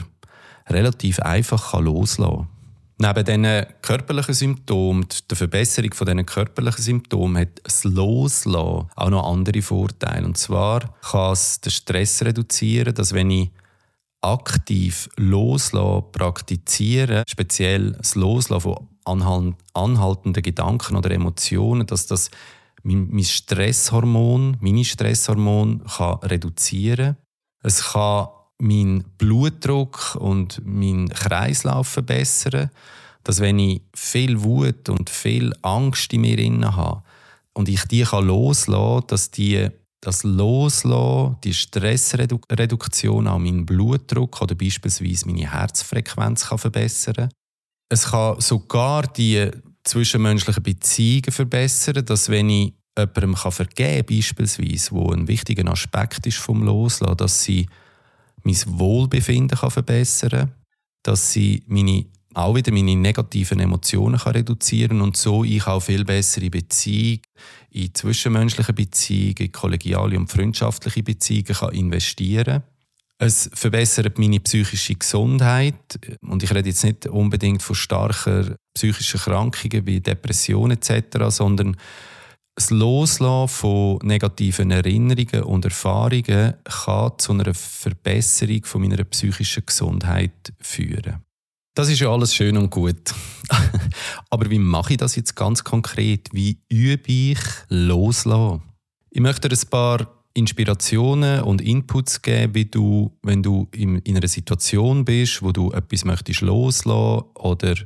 relativ 0.69 1.21
einfach 1.21 1.79
loslassen 1.81 2.37
kann. 2.37 2.58
Neben 3.01 3.25
diesen 3.25 3.67
körperlichen 3.81 4.35
Symptomen, 4.35 5.07
der 5.31 5.37
Verbesserung 5.37 5.95
von 5.95 6.07
diesen 6.07 6.27
körperlichen 6.27 6.83
Symptomen, 6.83 7.43
hat 7.43 7.61
das 7.63 7.85
Loslassen 7.85 8.57
auch 8.57 9.11
noch 9.11 9.31
andere 9.31 9.63
Vorteile. 9.63 10.27
Und 10.27 10.37
zwar 10.37 10.95
kann 11.03 11.33
es 11.33 11.61
den 11.61 11.71
Stress 11.71 12.23
reduzieren, 12.23 12.95
dass 12.95 13.13
wenn 13.13 13.31
ich 13.31 13.51
aktiv 14.21 15.09
Loslassen 15.17 16.11
praktiziere, 16.11 17.23
speziell 17.29 17.93
das 17.93 18.17
Loslassen 18.17 18.63
von 18.63 19.57
anhaltenden 19.75 20.43
Gedanken 20.43 20.97
oder 20.97 21.13
Emotionen, 21.13 21.87
dass 21.87 22.07
das 22.07 22.31
mein 22.83 23.23
Stresshormon, 23.23 24.57
meine 24.61 24.85
Stresshormon 24.85 25.85
kann 25.85 26.19
reduzieren. 26.19 27.17
Es 27.63 27.93
kann 27.93 28.29
meinen 28.59 29.05
Blutdruck 29.19 30.17
und 30.17 30.61
meinen 30.65 31.09
Kreislauf 31.09 31.89
verbessern, 31.89 32.71
dass 33.25 33.41
wenn 33.41 33.59
ich 33.59 33.83
viel 33.95 34.43
Wut 34.43 34.89
und 34.89 35.11
viel 35.11 35.53
Angst 35.63 36.13
in 36.13 36.23
mir 36.23 36.39
inne 36.39 36.75
habe 36.75 37.03
und 37.53 37.69
ich 37.69 37.85
die 37.85 38.03
kann 38.03 38.27
loslassen, 38.27 39.07
dass 39.09 39.31
die 39.31 39.69
das 40.01 40.23
Loslassen, 40.23 41.37
die 41.43 41.55
Stressreduktion 41.55 43.27
auch 43.27 43.39
meinen 43.39 43.67
Blutdruck 43.67 44.41
oder 44.41 44.55
beispielsweise 44.55 45.27
meine 45.27 45.51
Herzfrequenz 45.51 46.47
kann 46.47 46.59
verbessern. 46.59 47.31
Es 47.89 48.11
kann 48.11 48.41
sogar 48.41 49.07
die 49.09 49.51
zwischenmenschlichen 49.83 50.63
Beziehungen 50.63 51.33
verbessern, 51.33 52.05
dass 52.05 52.29
wenn 52.29 52.49
ich 52.51 52.75
jemandem 52.97 53.35
vergeben 53.35 54.07
kann, 54.07 54.17
beispielsweise, 54.17 54.93
wo 54.93 55.11
ein 55.11 55.27
wichtiger 55.27 55.71
Aspekt 55.71 56.27
ist 56.27 56.39
vom 56.39 56.63
Loslassen, 56.63 57.17
dass 57.17 57.43
sie 57.43 57.69
mein 58.43 58.57
Wohlbefinden 58.67 59.59
kann 59.59 59.71
verbessern 59.71 60.31
kann, 60.31 60.53
dass 61.03 61.33
sie 61.33 61.63
meine, 61.67 62.07
auch 62.35 62.55
wieder 62.55 62.73
meine 62.73 62.97
negativen 62.97 63.61
Emotionen 63.61 64.19
kann 64.19 64.33
reduzieren 64.33 65.01
und 65.01 65.17
so 65.17 65.45
ich 65.45 65.67
auch 65.67 65.81
viel 65.81 66.05
bessere 66.05 66.51
Beziehungen 66.51 67.21
in 67.71 67.95
zwischenmenschliche 67.95 68.73
Beziehungen, 68.73 69.37
in 69.39 69.53
kollegiale 69.53 70.19
und 70.19 70.31
freundschaftliche 70.31 71.03
Beziehungen 71.03 71.55
kann 71.55 71.75
investieren 71.75 72.63
es 73.19 73.51
verbessert 73.53 74.17
meine 74.19 74.39
psychische 74.41 74.95
Gesundheit 74.95 75.99
und 76.23 76.43
ich 76.43 76.55
rede 76.55 76.69
jetzt 76.69 76.85
nicht 76.85 77.07
unbedingt 77.07 77.63
von 77.63 77.75
starken 77.75 78.55
psychischen 78.75 79.19
Krankungen 79.19 79.87
wie 79.87 80.01
Depressionen 80.01 80.79
etc., 80.79 81.19
sondern 81.29 81.77
das 82.59 82.71
Loslassen 82.71 83.47
von 83.47 83.99
negativen 84.03 84.73
Erinnerungen 84.73 85.45
und 85.45 85.65
Erfahrungen 85.65 86.55
kann 86.65 87.13
zu 87.17 87.33
einer 87.33 87.55
Verbesserung 87.55 88.65
von 88.65 88.83
meiner 88.83 89.05
psychischen 89.05 89.65
Gesundheit 89.65 90.53
führen. 90.61 91.23
Das 91.75 91.89
ist 91.89 92.01
ja 92.01 92.11
alles 92.11 92.35
schön 92.35 92.57
und 92.57 92.71
gut. 92.71 93.15
Aber 94.31 94.51
wie 94.51 94.59
mache 94.59 94.95
ich 94.95 94.97
das 94.97 95.15
jetzt 95.15 95.37
ganz 95.37 95.63
konkret? 95.63 96.31
Wie 96.33 96.59
übe 96.69 97.05
ich 97.07 97.39
Loslassen? 97.69 98.63
Ich 99.11 99.21
möchte 99.21 99.49
dir 99.49 99.57
ein 99.57 99.71
paar 99.71 100.09
Inspirationen 100.35 101.43
und 101.43 101.63
Inputs 101.63 102.23
geben, 102.23 102.57
wie 102.57 102.65
du, 102.65 103.17
wenn 103.23 103.41
du 103.41 103.69
in 103.71 104.03
einer 104.05 104.27
Situation 104.27 105.05
bist, 105.05 105.43
wo 105.43 105.53
du 105.53 105.71
etwas 105.71 106.05
möchtest 106.05 106.41
loslassen 106.41 107.25
oder 107.35 107.77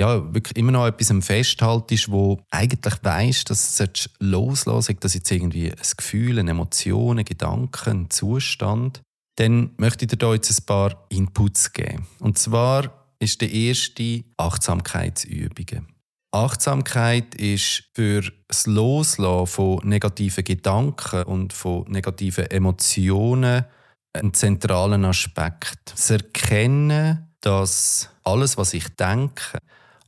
ja, 0.00 0.32
wirklich 0.32 0.56
immer 0.56 0.72
noch 0.72 0.86
etwas 0.86 1.12
festhaltest, 1.24 2.10
wo 2.10 2.40
eigentlich 2.50 2.94
weißt, 3.02 3.50
dass 3.50 3.76
du 3.76 3.86
loslassen 4.18 4.96
dass 4.98 5.12
jetzt 5.12 5.30
irgendwie 5.30 5.70
ein 5.70 5.96
Gefühl, 5.96 6.38
eine 6.38 6.52
Emotion, 6.52 7.18
ein 7.18 7.24
Gedanke, 7.26 7.90
ein 7.90 8.08
Zustand, 8.08 9.02
dann 9.36 9.72
möchte 9.76 10.06
ich 10.06 10.10
dir 10.10 10.16
da 10.16 10.32
jetzt 10.32 10.50
ein 10.58 10.64
paar 10.64 11.04
Inputs 11.10 11.74
geben. 11.74 12.06
Und 12.18 12.38
zwar 12.38 13.12
ist 13.18 13.42
der 13.42 13.52
erste 13.52 14.24
Achtsamkeitsübungen. 14.38 15.88
Achtsamkeit 16.32 17.34
ist 17.34 17.84
für 17.94 18.22
das 18.48 18.66
Loslassen 18.66 19.46
von 19.48 19.80
negativen 19.86 20.44
Gedanken 20.44 21.24
und 21.24 21.52
von 21.52 21.84
negativen 21.90 22.50
Emotionen 22.50 23.66
ein 24.14 24.32
zentraler 24.32 25.06
Aspekt. 25.06 25.92
Das 25.92 26.08
Erkennen, 26.08 27.34
dass 27.42 28.08
alles, 28.24 28.56
was 28.56 28.72
ich 28.72 28.88
denke, 28.96 29.58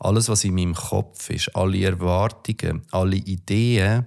alles, 0.02 0.28
was 0.28 0.44
in 0.44 0.54
meinem 0.54 0.74
Kopf 0.74 1.30
ist, 1.30 1.54
alle 1.54 1.84
Erwartungen, 1.84 2.82
alle 2.90 3.16
Ideen, 3.16 4.06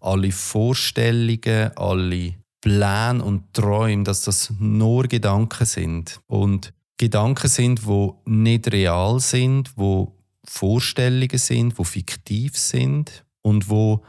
alle 0.00 0.30
Vorstellungen, 0.32 1.74
alle 1.76 2.34
Pläne 2.60 3.24
und 3.24 3.52
Träume, 3.54 4.04
dass 4.04 4.22
das 4.22 4.52
nur 4.58 5.04
Gedanken 5.04 5.64
sind. 5.64 6.20
Und 6.26 6.72
Gedanken 6.98 7.48
sind, 7.48 7.86
wo 7.86 8.22
nicht 8.26 8.70
real 8.70 9.18
sind, 9.20 9.72
wo 9.76 10.14
Vorstellungen 10.44 11.38
sind, 11.38 11.78
wo 11.78 11.84
fiktiv 11.84 12.56
sind 12.56 13.24
und 13.42 13.68
wo 13.68 14.02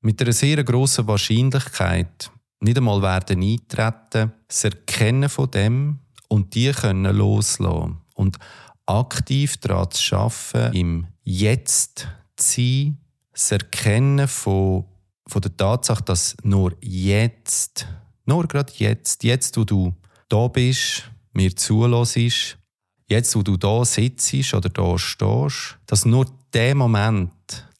mit 0.00 0.20
einer 0.22 0.32
sehr 0.32 0.62
großen 0.64 1.06
Wahrscheinlichkeit 1.06 2.30
nicht 2.60 2.76
einmal 2.76 3.02
werden 3.02 3.42
eintreten, 3.42 4.32
das 4.46 4.64
Erkennen 4.64 5.28
von 5.28 5.50
dem 5.50 5.98
und 6.28 6.54
die 6.54 6.72
können 6.72 7.16
loslassen. 7.16 7.98
Und 8.14 8.38
aktiv 8.88 9.56
daran 9.58 9.90
zu 9.90 10.16
arbeiten, 10.16 10.76
im 10.76 11.06
Jetzt 11.22 12.08
zu 12.36 12.60
sein, 12.60 12.98
das 13.32 13.52
Erkennen 13.52 14.26
von, 14.26 14.84
von 15.26 15.42
der 15.42 15.56
Tatsache, 15.56 16.02
dass 16.02 16.36
nur 16.42 16.74
jetzt, 16.80 17.86
nur 18.24 18.48
gerade 18.48 18.72
jetzt, 18.76 19.22
jetzt, 19.24 19.56
wo 19.56 19.64
du 19.64 19.94
da 20.28 20.48
bist, 20.48 21.10
mir 21.32 21.54
zulässt, 21.54 22.58
jetzt, 23.08 23.36
wo 23.36 23.42
du 23.42 23.56
da 23.56 23.84
sitzt 23.84 24.54
oder 24.54 24.68
da 24.68 24.98
stehst, 24.98 25.78
dass 25.86 26.04
nur 26.04 26.26
der 26.52 26.74
Moment 26.74 27.30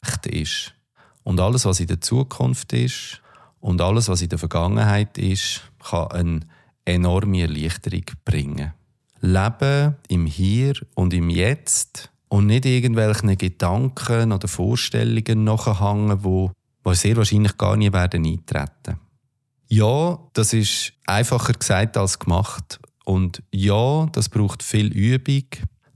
echt 0.02 0.26
ist. 0.26 0.74
Und 1.22 1.40
alles, 1.40 1.64
was 1.64 1.80
in 1.80 1.86
der 1.86 2.00
Zukunft 2.00 2.72
ist 2.72 3.20
und 3.60 3.80
alles, 3.80 4.08
was 4.08 4.22
in 4.22 4.28
der 4.28 4.38
Vergangenheit 4.38 5.18
ist, 5.18 5.62
kann 5.82 6.08
eine 6.08 6.40
enorme 6.84 7.42
Erleichterung 7.42 8.04
bringen. 8.24 8.72
Leben 9.20 9.96
im 10.08 10.26
Hier 10.26 10.74
und 10.94 11.12
im 11.12 11.30
Jetzt 11.30 12.10
und 12.28 12.46
nicht 12.46 12.66
irgendwelchen 12.66 13.36
Gedanken 13.36 14.32
oder 14.32 14.48
Vorstellungen 14.48 15.44
nachhängen, 15.44 16.22
wo, 16.24 16.52
wo 16.84 16.92
sehr 16.92 17.16
wahrscheinlich 17.16 17.56
gar 17.56 17.76
nie 17.76 17.92
werden 17.92 18.24
eintreten. 18.24 18.98
Ja, 19.68 20.18
das 20.32 20.52
ist 20.52 20.92
einfacher 21.06 21.52
gesagt 21.52 21.96
als 21.96 22.18
gemacht. 22.18 22.80
Und 23.04 23.42
ja, 23.52 24.06
das 24.12 24.28
braucht 24.28 24.62
viel 24.62 24.88
Übung, 24.88 25.44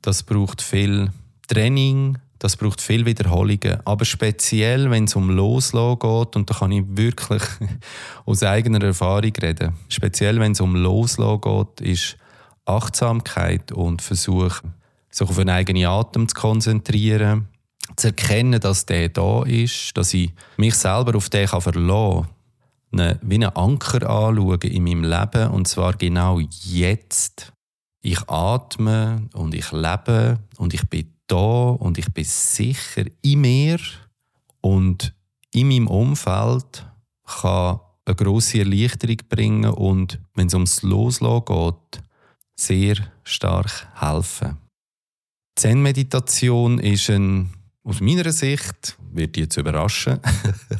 das 0.00 0.22
braucht 0.22 0.62
viel 0.62 1.10
Training, 1.46 2.18
das 2.38 2.56
braucht 2.56 2.80
viel 2.80 3.06
Wiederholungen. 3.06 3.78
Aber 3.84 4.04
speziell, 4.04 4.90
wenn 4.90 5.04
es 5.04 5.14
um 5.14 5.30
Loslassen 5.30 5.98
geht, 5.98 6.36
und 6.36 6.50
da 6.50 6.54
kann 6.54 6.72
ich 6.72 6.84
wirklich 6.88 7.42
aus 8.26 8.42
eigener 8.42 8.82
Erfahrung 8.82 9.32
reden, 9.40 9.74
speziell 9.88 10.40
wenn 10.40 10.52
es 10.52 10.60
um 10.60 10.74
Loslassen 10.74 11.40
geht, 11.40 11.80
ist 11.80 12.16
Achtsamkeit 12.64 13.72
und 13.72 14.02
Versuch, 14.02 14.60
sich 15.10 15.28
auf 15.28 15.38
einen 15.38 15.50
eigenen 15.50 15.86
Atem 15.86 16.28
zu 16.28 16.34
konzentrieren, 16.34 17.48
zu 17.96 18.08
erkennen, 18.08 18.60
dass 18.60 18.86
der 18.86 19.08
da 19.08 19.42
ist, 19.44 19.96
dass 19.96 20.14
ich 20.14 20.32
mich 20.56 20.74
selber 20.74 21.16
auf 21.16 21.28
den 21.28 21.48
verlassen 21.48 22.22
kann, 22.22 22.28
eine, 22.92 23.18
wie 23.22 23.34
einen 23.34 23.56
Anker 23.56 24.08
anschauen 24.08 24.60
in 24.60 24.84
meinem 24.84 25.04
Leben, 25.04 25.50
und 25.50 25.66
zwar 25.66 25.94
genau 25.94 26.40
jetzt. 26.40 27.52
Ich 28.02 28.28
atme 28.28 29.28
und 29.32 29.54
ich 29.54 29.70
lebe 29.70 30.38
und 30.58 30.74
ich 30.74 30.88
bin 30.88 31.12
da 31.28 31.70
und 31.70 31.98
ich 31.98 32.12
bin 32.12 32.24
sicher 32.24 33.04
in 33.22 33.40
mir. 33.40 33.78
Und 34.60 35.14
in 35.52 35.68
meinem 35.68 35.86
Umfeld 35.86 36.86
kann 37.24 37.80
eine 38.04 38.16
grosse 38.16 38.58
Erleichterung 38.58 39.18
bringen. 39.28 39.70
Und, 39.70 40.20
wenn 40.34 40.48
es 40.48 40.54
ums 40.54 40.82
Loslassen 40.82 41.44
geht, 41.44 42.02
sehr 42.54 42.96
stark 43.24 43.88
helfen. 43.94 44.58
Zen-Meditation 45.56 46.78
ist 46.78 47.10
ein, 47.10 47.50
aus 47.84 48.00
meiner 48.00 48.32
Sicht, 48.32 48.96
wird 49.12 49.36
jetzt 49.36 49.56
überraschen, 49.56 50.20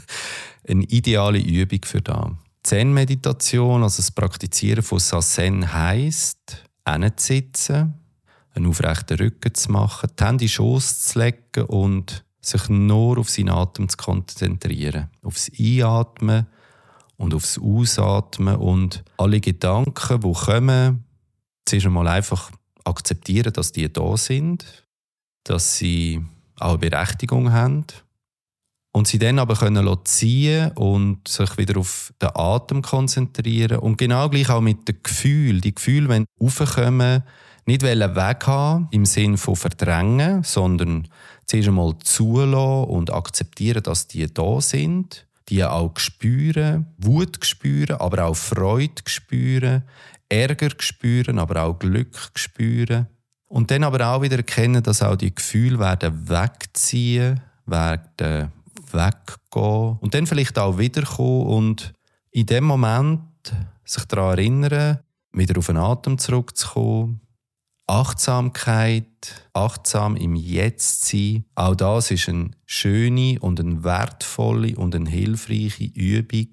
eine 0.68 0.84
ideale 0.84 1.38
Übung 1.38 1.80
für 1.84 2.00
das. 2.00 2.30
Zen-Meditation, 2.62 3.82
also 3.82 3.96
das 3.98 4.10
Praktizieren 4.10 4.82
von 4.82 4.98
Sazen 4.98 5.72
heisst, 5.72 6.64
hinzusitzen, 6.88 7.94
einen 8.54 8.66
aufrechten 8.66 9.18
Rücken 9.18 9.54
zu 9.54 9.72
machen, 9.72 10.10
die 10.18 10.24
Hände 10.24 10.44
in 10.44 10.48
den 10.48 10.48
Schoss 10.48 11.00
zu 11.00 11.18
legen 11.18 11.64
und 11.66 12.24
sich 12.40 12.68
nur 12.68 13.18
auf 13.18 13.30
seinen 13.30 13.50
Atem 13.50 13.88
zu 13.88 13.96
konzentrieren. 13.96 15.08
Aufs 15.22 15.50
Einatmen 15.58 16.46
und 17.16 17.34
aufs 17.34 17.58
Ausatmen 17.58 18.56
und 18.56 19.04
alle 19.16 19.40
Gedanken, 19.40 20.20
die 20.20 20.32
kommen, 20.32 21.01
zuerst 21.64 21.86
einmal 21.86 22.08
einfach 22.08 22.50
akzeptieren, 22.84 23.52
dass 23.52 23.72
die 23.72 23.92
da 23.92 24.16
sind, 24.16 24.86
dass 25.44 25.76
sie 25.76 26.24
auch 26.58 26.70
eine 26.70 26.78
Berechtigung 26.78 27.52
haben 27.52 27.84
und 28.92 29.08
sie 29.08 29.18
dann 29.18 29.38
aber 29.38 29.54
können 29.54 30.04
ziehen 30.04 30.72
und 30.72 31.26
sich 31.26 31.56
wieder 31.58 31.78
auf 31.80 32.12
den 32.20 32.30
Atem 32.34 32.82
konzentrieren 32.82 33.78
und 33.78 33.96
genau 33.96 34.28
gleich 34.28 34.50
auch 34.50 34.60
mit 34.60 34.86
dem 34.86 35.02
Gefühl, 35.02 35.60
die 35.60 35.74
Gefühle, 35.74 36.08
wenn 36.08 36.24
aufkommen, 36.38 37.22
nicht 37.64 37.82
weg 37.82 38.46
haben 38.46 38.88
im 38.90 39.04
Sinn 39.06 39.36
von 39.36 39.56
verdrängen, 39.56 40.42
sondern 40.42 41.08
zuerst 41.46 41.68
einmal 41.68 41.96
zulassen 42.02 42.90
und 42.90 43.12
akzeptieren, 43.12 43.82
dass 43.82 44.08
die 44.08 44.32
da 44.32 44.60
sind, 44.60 45.26
die 45.48 45.64
auch 45.64 45.96
spüren, 45.96 46.86
Wut 46.98 47.44
spüren, 47.44 47.96
aber 47.96 48.24
auch 48.24 48.36
Freude 48.36 49.02
spüren, 49.06 49.84
Ärger 50.32 50.70
spüren, 50.78 51.38
aber 51.38 51.62
auch 51.62 51.78
Glück 51.78 52.16
spüren. 52.34 53.06
Und 53.46 53.70
dann 53.70 53.84
aber 53.84 54.06
auch 54.08 54.22
wieder 54.22 54.38
erkennen, 54.38 54.82
dass 54.82 55.02
auch 55.02 55.16
die 55.16 55.34
Gefühle 55.34 55.78
werden 55.78 56.28
wegziehen, 56.28 57.40
werden 57.66 58.50
weggehen 58.90 59.98
und 60.00 60.14
dann 60.14 60.26
vielleicht 60.26 60.58
auch 60.58 60.78
wiederkommen 60.78 61.46
und 61.46 61.92
in 62.30 62.46
dem 62.46 62.64
Moment 62.64 63.20
sich 63.84 64.04
daran 64.06 64.38
erinnern, 64.38 65.00
wieder 65.32 65.58
auf 65.58 65.66
den 65.66 65.76
Atem 65.76 66.16
zurückzukommen, 66.16 67.20
Achtsamkeit, 67.86 69.50
achtsam 69.52 70.16
im 70.16 70.34
Jetzt 70.34 71.04
sein, 71.04 71.44
auch 71.54 71.74
das 71.74 72.10
ist 72.10 72.30
eine 72.30 72.52
schöne 72.64 73.38
und 73.40 73.60
eine 73.60 73.84
wertvolle 73.84 74.76
und 74.76 74.94
eine 74.94 75.10
hilfreiche 75.10 75.84
Übung, 75.84 76.48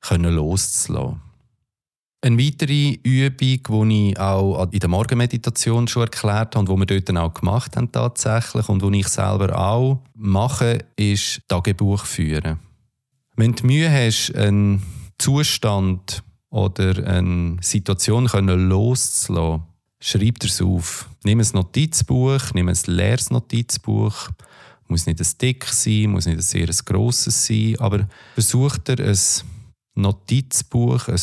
können 0.00 0.34
loszulassen. 0.34 1.27
Eine 2.20 2.38
weitere 2.38 2.98
Übung, 3.04 3.88
die 3.88 4.10
ich 4.10 4.18
auch 4.18 4.68
in 4.72 4.80
der 4.80 4.88
Morgenmeditation 4.88 5.86
schon 5.86 6.02
erklärt 6.02 6.56
habe 6.56 6.58
und 6.58 6.68
die 6.68 6.76
wir 6.76 6.86
dort 6.86 7.08
dann 7.08 7.16
auch 7.16 7.32
gemacht 7.32 7.76
haben 7.76 7.92
tatsächlich 7.92 8.68
und 8.68 8.82
die 8.82 9.00
ich 9.00 9.08
selber 9.08 9.56
auch 9.56 10.02
mache, 10.14 10.84
ist 10.96 11.42
Tagebuch 11.46 12.04
führen. 12.04 12.58
Wenn 13.36 13.52
du 13.52 13.66
Mühe 13.66 13.88
hast, 13.88 14.34
einen 14.34 14.82
Zustand 15.18 16.24
oder 16.50 17.06
eine 17.06 17.56
Situation 17.60 18.26
loszulassen, 18.26 19.62
schreib 20.00 20.42
es 20.42 20.60
auf. 20.60 21.08
Nimm 21.22 21.38
ein 21.38 21.46
Notizbuch, 21.52 22.52
nimm 22.52 22.68
ein 22.68 22.78
leeres 22.86 23.30
Notizbuch. 23.30 24.28
Muss 24.88 25.06
nicht 25.06 25.20
ein 25.20 25.26
dick 25.40 25.66
sein, 25.66 26.10
muss 26.10 26.26
nicht 26.26 26.38
ein 26.38 26.42
sehr 26.42 26.66
grosses 26.84 27.46
sein, 27.46 27.76
aber 27.78 28.08
versuch 28.34 28.76
dir 28.78 28.98
ein 28.98 29.18
Notizbuch, 29.94 31.06
ein 31.06 31.20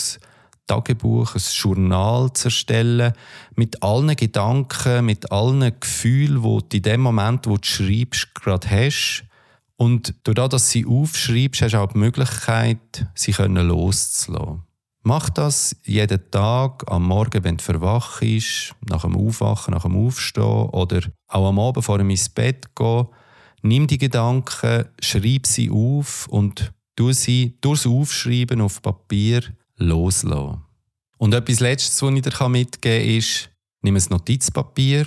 Tagebuch, 0.67 1.35
ein 1.35 1.41
Journal 1.51 2.33
zu 2.33 2.47
erstellen, 2.47 3.13
mit 3.55 3.81
allen 3.83 4.15
Gedanken, 4.15 5.05
mit 5.05 5.31
allen 5.31 5.79
Gefühlen, 5.79 6.41
die 6.41 6.69
du 6.69 6.77
in 6.77 6.83
dem 6.83 7.01
Moment, 7.01 7.47
wo 7.47 7.57
du 7.57 7.63
schreibst, 7.63 8.33
gerade 8.35 8.69
hast. 8.69 9.25
Und 9.77 10.13
dadurch, 10.23 10.49
dass 10.49 10.65
du 10.65 10.71
sie 10.71 10.85
aufschreibst, 10.85 11.61
hast 11.61 11.73
du 11.73 11.79
auch 11.79 11.91
die 11.91 11.97
Möglichkeit, 11.97 13.07
sie 13.13 13.31
loszulassen. 13.31 14.63
Mach 15.07 15.29
das 15.29 15.75
jeden 15.83 16.31
Tag, 16.31 16.83
am 16.87 17.03
Morgen, 17.03 17.43
wenn 17.43 17.57
du 17.57 17.63
verwach 17.63 18.23
ist, 18.23 18.73
nach 18.89 19.03
dem 19.03 19.15
Aufwachen, 19.15 19.75
nach 19.75 19.83
dem 19.83 19.95
Aufstehen 19.95 20.43
oder 20.43 21.01
auch 21.27 21.49
am 21.49 21.59
Abend 21.59 21.85
vor 21.85 21.99
dem 21.99 22.09
ins 22.09 22.27
Bett 22.27 22.75
gehen. 22.75 23.05
Nimm 23.61 23.85
die 23.85 23.99
Gedanken, 23.99 24.85
schreib 24.99 25.45
sie 25.45 25.69
auf 25.69 26.27
und 26.29 26.73
tu 26.95 27.11
sie 27.11 27.55
durchs 27.61 27.85
Aufschreiben 27.85 28.61
auf 28.61 28.81
Papier 28.81 29.43
loslassen. 29.77 30.61
Und 31.17 31.33
etwas 31.33 31.59
Letztes, 31.59 32.01
was 32.01 32.13
ich 32.13 32.21
dir 32.21 32.49
mitgeben 32.49 33.07
kann, 33.07 33.17
ist, 33.17 33.49
nimm 33.81 33.95
ein 33.95 34.03
Notizpapier, 34.09 35.05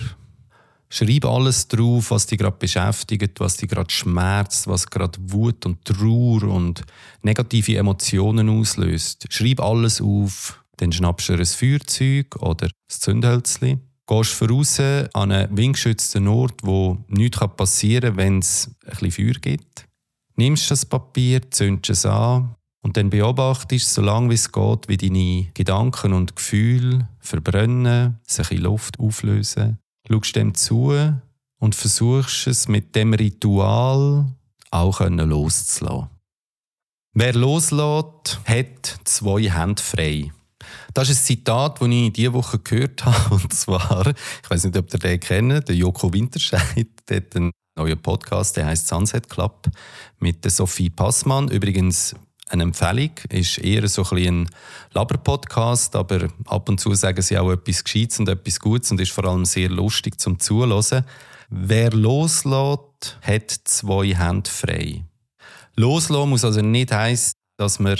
Schreib 0.90 1.26
alles 1.26 1.68
drauf, 1.68 2.10
was 2.10 2.26
dich 2.26 2.38
gerade 2.38 2.56
beschäftigt, 2.56 3.40
was 3.40 3.58
dich 3.58 3.68
gerade 3.68 3.90
schmerzt, 3.90 4.66
was 4.66 4.88
gerade 4.88 5.18
Wut 5.20 5.66
und 5.66 5.84
Trauer 5.84 6.44
und 6.44 6.82
negative 7.22 7.76
Emotionen 7.76 8.48
auslöst. 8.48 9.26
Schreib 9.28 9.60
alles 9.60 10.00
auf. 10.00 10.64
Dann 10.78 10.92
schnappst 10.92 11.28
du 11.28 11.34
ein 11.34 11.44
Feuerzeug 11.44 12.36
oder 12.40 12.66
ein 12.66 12.72
Zündhölzchen. 12.88 13.82
Gehst 14.06 14.30
voraus 14.30 14.80
an 14.80 15.32
einen 15.32 15.54
windgeschützten 15.54 16.26
Ort, 16.26 16.62
wo 16.62 16.96
nichts 17.08 17.38
passieren 17.56 18.10
kann, 18.10 18.16
wenn 18.16 18.38
es 18.38 18.70
ein 18.86 18.90
bisschen 18.90 19.10
Feuer 19.10 19.40
gibt. 19.40 19.84
Nimmst 20.36 20.70
das 20.70 20.86
Papier, 20.86 21.50
zündest 21.50 21.90
es 21.90 22.06
an 22.06 22.54
und 22.82 22.96
dann 22.96 23.10
beobachtest, 23.10 23.92
so 23.92 24.02
lange 24.02 24.30
wie 24.30 24.34
es 24.34 24.52
geht, 24.52 24.88
wie 24.88 24.96
deine 24.96 25.50
Gedanken 25.54 26.12
und 26.12 26.36
Gefühle 26.36 27.08
verbrennen, 27.20 28.18
sich 28.26 28.50
in 28.52 28.62
Luft 28.62 28.98
auflösen 28.98 29.78
schaust 30.08 30.36
dem 30.36 30.54
zu 30.54 30.94
und 31.58 31.74
versuchst 31.74 32.46
es 32.46 32.68
mit 32.68 32.94
dem 32.94 33.14
Ritual 33.14 34.26
auch 34.70 35.00
loszulassen. 35.00 36.08
Wer 37.14 37.34
loslässt, 37.34 38.40
hat 38.44 39.00
zwei 39.04 39.50
Hände 39.50 39.82
frei. 39.82 40.32
Das 40.94 41.08
ist 41.08 41.22
ein 41.22 41.24
Zitat, 41.24 41.80
das 41.80 41.88
ich 41.88 42.12
diese 42.12 42.32
Woche 42.32 42.58
gehört 42.58 43.04
habe. 43.04 43.34
Und 43.34 43.52
zwar, 43.52 44.06
ich 44.08 44.50
weiß 44.50 44.64
nicht, 44.64 44.76
ob 44.76 44.92
ihr 44.92 44.98
den 44.98 45.20
kennt, 45.20 45.68
der 45.68 45.74
Joko 45.74 46.12
Winterscheid, 46.12 46.88
der 47.08 47.16
hat 47.18 47.36
einen 47.36 47.50
neuen 47.76 48.00
Podcast, 48.00 48.56
der 48.56 48.66
heißt 48.66 48.88
Sunset 48.88 49.28
Club, 49.28 49.68
mit 50.18 50.44
der 50.44 50.50
Sophie 50.50 50.90
Passmann. 50.90 51.48
Übrigens 51.48 52.14
eine 52.48 52.62
Empfehlung. 52.62 53.10
Ist 53.30 53.58
eher 53.58 53.86
so 53.88 54.04
ein, 54.10 54.18
ein 54.18 54.50
Laber-Podcast, 54.92 55.96
aber 55.96 56.28
ab 56.46 56.68
und 56.68 56.80
zu 56.80 56.94
sagen 56.94 57.22
sie 57.22 57.38
auch 57.38 57.50
etwas 57.50 57.84
Gescheites 57.84 58.18
und 58.18 58.28
etwas 58.28 58.60
Gutes 58.60 58.90
und 58.90 59.00
ist 59.00 59.12
vor 59.12 59.24
allem 59.24 59.44
sehr 59.44 59.68
lustig 59.68 60.20
zum 60.20 60.38
Zuhören. 60.38 61.04
Wer 61.50 61.90
loslässt, 61.92 63.18
hat 63.22 63.50
zwei 63.64 64.14
Hände 64.14 64.50
frei. 64.50 65.04
Loslassen 65.76 66.30
muss 66.30 66.44
also 66.44 66.60
nicht 66.60 66.92
heißen, 66.92 67.32
dass 67.56 67.78
man 67.78 67.98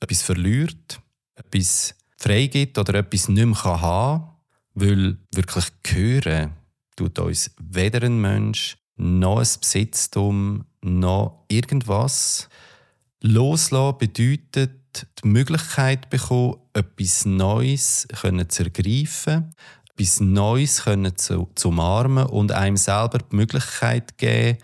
etwas 0.00 0.22
verliert, 0.22 1.00
etwas 1.34 1.94
freigibt 2.16 2.78
oder 2.78 2.94
etwas 2.94 3.28
nicht 3.28 3.44
mehr 3.44 3.64
haben 3.64 3.80
kann, 3.80 4.28
weil 4.74 5.18
wirklich 5.32 5.66
hören 5.86 6.52
tut 6.96 7.18
uns 7.18 7.50
weder 7.60 8.04
ein 8.04 8.20
Mensch, 8.20 8.76
noch 8.96 9.38
ein 9.38 9.48
Besitztum, 9.60 10.64
noch 10.82 11.44
irgendwas. 11.48 12.48
Loslassen 13.20 13.98
bedeutet 13.98 15.06
die 15.22 15.28
Möglichkeit 15.28 16.08
bekommen, 16.08 16.56
etwas 16.72 17.24
Neues 17.24 18.06
zu 18.48 18.62
ergreifen, 18.62 19.54
etwas 19.92 20.20
Neues 20.20 20.84
zu, 21.16 21.48
zu 21.54 21.68
umarmen 21.68 22.26
und 22.26 22.52
einem 22.52 22.76
selber 22.76 23.18
die 23.18 23.36
Möglichkeit 23.36 24.18
geben, 24.18 24.58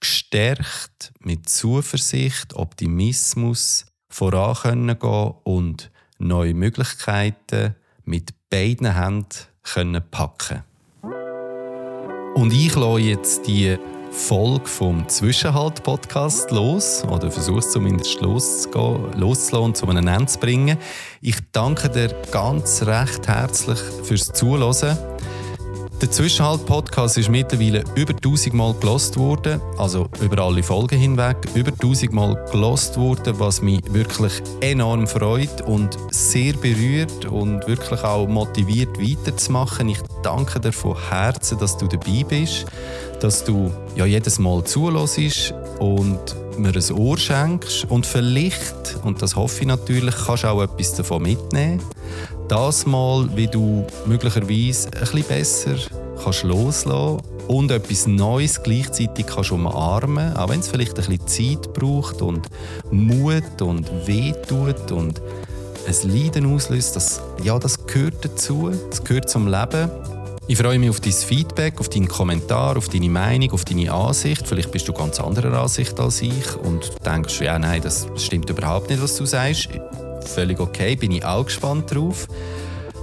gestärkt 0.00 1.12
mit 1.20 1.48
Zuversicht, 1.48 2.54
Optimismus 2.54 3.86
voran 4.08 4.98
können 4.98 5.34
und 5.44 5.90
neue 6.18 6.54
Möglichkeiten 6.54 7.76
mit 8.04 8.34
beiden 8.50 8.94
Händen 8.94 9.28
können 9.62 10.02
packen. 10.10 10.64
Und 12.34 12.52
ich 12.52 12.74
lasse 12.74 13.00
jetzt 13.00 13.46
die 13.46 13.78
Folge 14.12 14.68
vom 14.68 15.08
Zwischenhalt-Podcast 15.08 16.50
los 16.50 17.02
oder 17.04 17.30
versuche 17.30 17.60
es 17.60 17.70
zumindest 17.70 18.20
loszugehen, 18.20 19.18
loszulassen 19.18 19.64
und 19.64 19.76
zu 19.76 19.88
einem 19.88 20.06
Ende 20.06 20.26
zu 20.26 20.38
bringen. 20.38 20.76
Ich 21.22 21.36
danke 21.50 21.88
dir 21.88 22.14
ganz 22.30 22.82
recht 22.82 23.26
herzlich 23.26 23.78
fürs 24.04 24.32
Zuhören. 24.32 24.98
Der 26.02 26.10
Zwischenhalt-Podcast 26.10 27.16
ist 27.16 27.28
mittlerweile 27.28 27.84
über 27.94 28.12
1000 28.12 28.52
Mal 28.54 28.74
gelost 28.80 29.16
worden, 29.16 29.60
also 29.78 30.08
über 30.20 30.42
alle 30.42 30.60
Folgen 30.64 30.98
hinweg, 30.98 31.36
über 31.54 31.70
1000 31.70 32.12
Mal 32.12 32.44
gelost 32.50 32.98
worden, 32.98 33.38
was 33.38 33.62
mich 33.62 33.80
wirklich 33.94 34.42
enorm 34.60 35.06
freut 35.06 35.60
und 35.60 35.96
sehr 36.10 36.54
berührt 36.54 37.26
und 37.26 37.64
wirklich 37.68 38.02
auch 38.02 38.26
motiviert 38.26 38.98
weiterzumachen. 38.98 39.90
Ich 39.90 40.00
danke 40.24 40.58
dir 40.58 40.72
von 40.72 40.96
Herzen, 41.08 41.60
dass 41.60 41.76
du 41.76 41.86
dabei 41.86 42.24
bist, 42.28 42.66
dass 43.20 43.44
du 43.44 43.70
ja 43.94 44.04
jedes 44.04 44.40
Mal 44.40 44.64
zulässt 44.64 45.54
und 45.78 46.18
mir 46.58 46.74
ein 46.74 46.92
Ohr 46.98 47.16
schenkst 47.16 47.84
und 47.88 48.06
vielleicht, 48.06 48.96
und 49.04 49.22
das 49.22 49.36
hoffe 49.36 49.60
ich 49.60 49.68
natürlich, 49.68 50.16
kannst 50.26 50.42
du 50.42 50.48
auch 50.48 50.62
etwas 50.62 50.94
davon 50.94 51.22
mitnehmen 51.22 51.80
das 52.52 52.84
mal, 52.84 53.26
wie 53.34 53.46
du 53.46 53.86
möglicherweise 54.04 54.88
ein 54.88 55.00
bisschen 55.00 55.24
besser 55.24 55.74
kannst 56.22 56.42
loslassen 56.42 57.22
und 57.48 57.70
etwas 57.70 58.06
Neues 58.06 58.62
gleichzeitig 58.62 59.26
kannst 59.26 59.52
umarmen, 59.52 60.36
auch 60.36 60.50
wenn 60.50 60.60
es 60.60 60.68
vielleicht 60.68 60.98
ein 60.98 61.16
bisschen 61.16 61.60
Zeit 61.62 61.72
braucht 61.72 62.20
und 62.20 62.46
Mut 62.90 63.62
und 63.62 63.90
weh 64.06 64.34
tut 64.46 64.92
und 64.92 65.22
ein 65.86 66.10
Leiden 66.10 66.54
auslöst, 66.54 66.94
das, 66.94 67.22
ja, 67.42 67.58
das 67.58 67.86
gehört 67.86 68.22
dazu, 68.22 68.70
das 68.90 69.02
gehört 69.02 69.30
zum 69.30 69.46
Leben. 69.46 69.90
Ich 70.46 70.58
freue 70.58 70.78
mich 70.78 70.90
auf 70.90 71.00
dein 71.00 71.12
Feedback, 71.12 71.80
auf 71.80 71.88
deinen 71.88 72.08
Kommentar, 72.08 72.76
auf 72.76 72.90
deine 72.90 73.08
Meinung, 73.08 73.52
auf 73.52 73.64
deine 73.64 73.90
Ansicht. 73.90 74.46
Vielleicht 74.46 74.70
bist 74.70 74.86
du 74.86 74.92
ganz 74.92 75.18
anderer 75.20 75.58
Ansicht 75.58 75.98
als 75.98 76.20
ich 76.20 76.54
und 76.56 76.90
denkst, 77.06 77.40
ja, 77.40 77.58
nein, 77.58 77.80
das 77.80 78.08
stimmt 78.16 78.50
überhaupt 78.50 78.90
nicht, 78.90 79.02
was 79.02 79.16
du 79.16 79.24
sagst 79.24 79.70
völlig 80.28 80.60
okay, 80.60 80.96
bin 80.96 81.12
ich 81.12 81.24
auch 81.24 81.44
gespannt 81.44 81.94
drauf. 81.94 82.26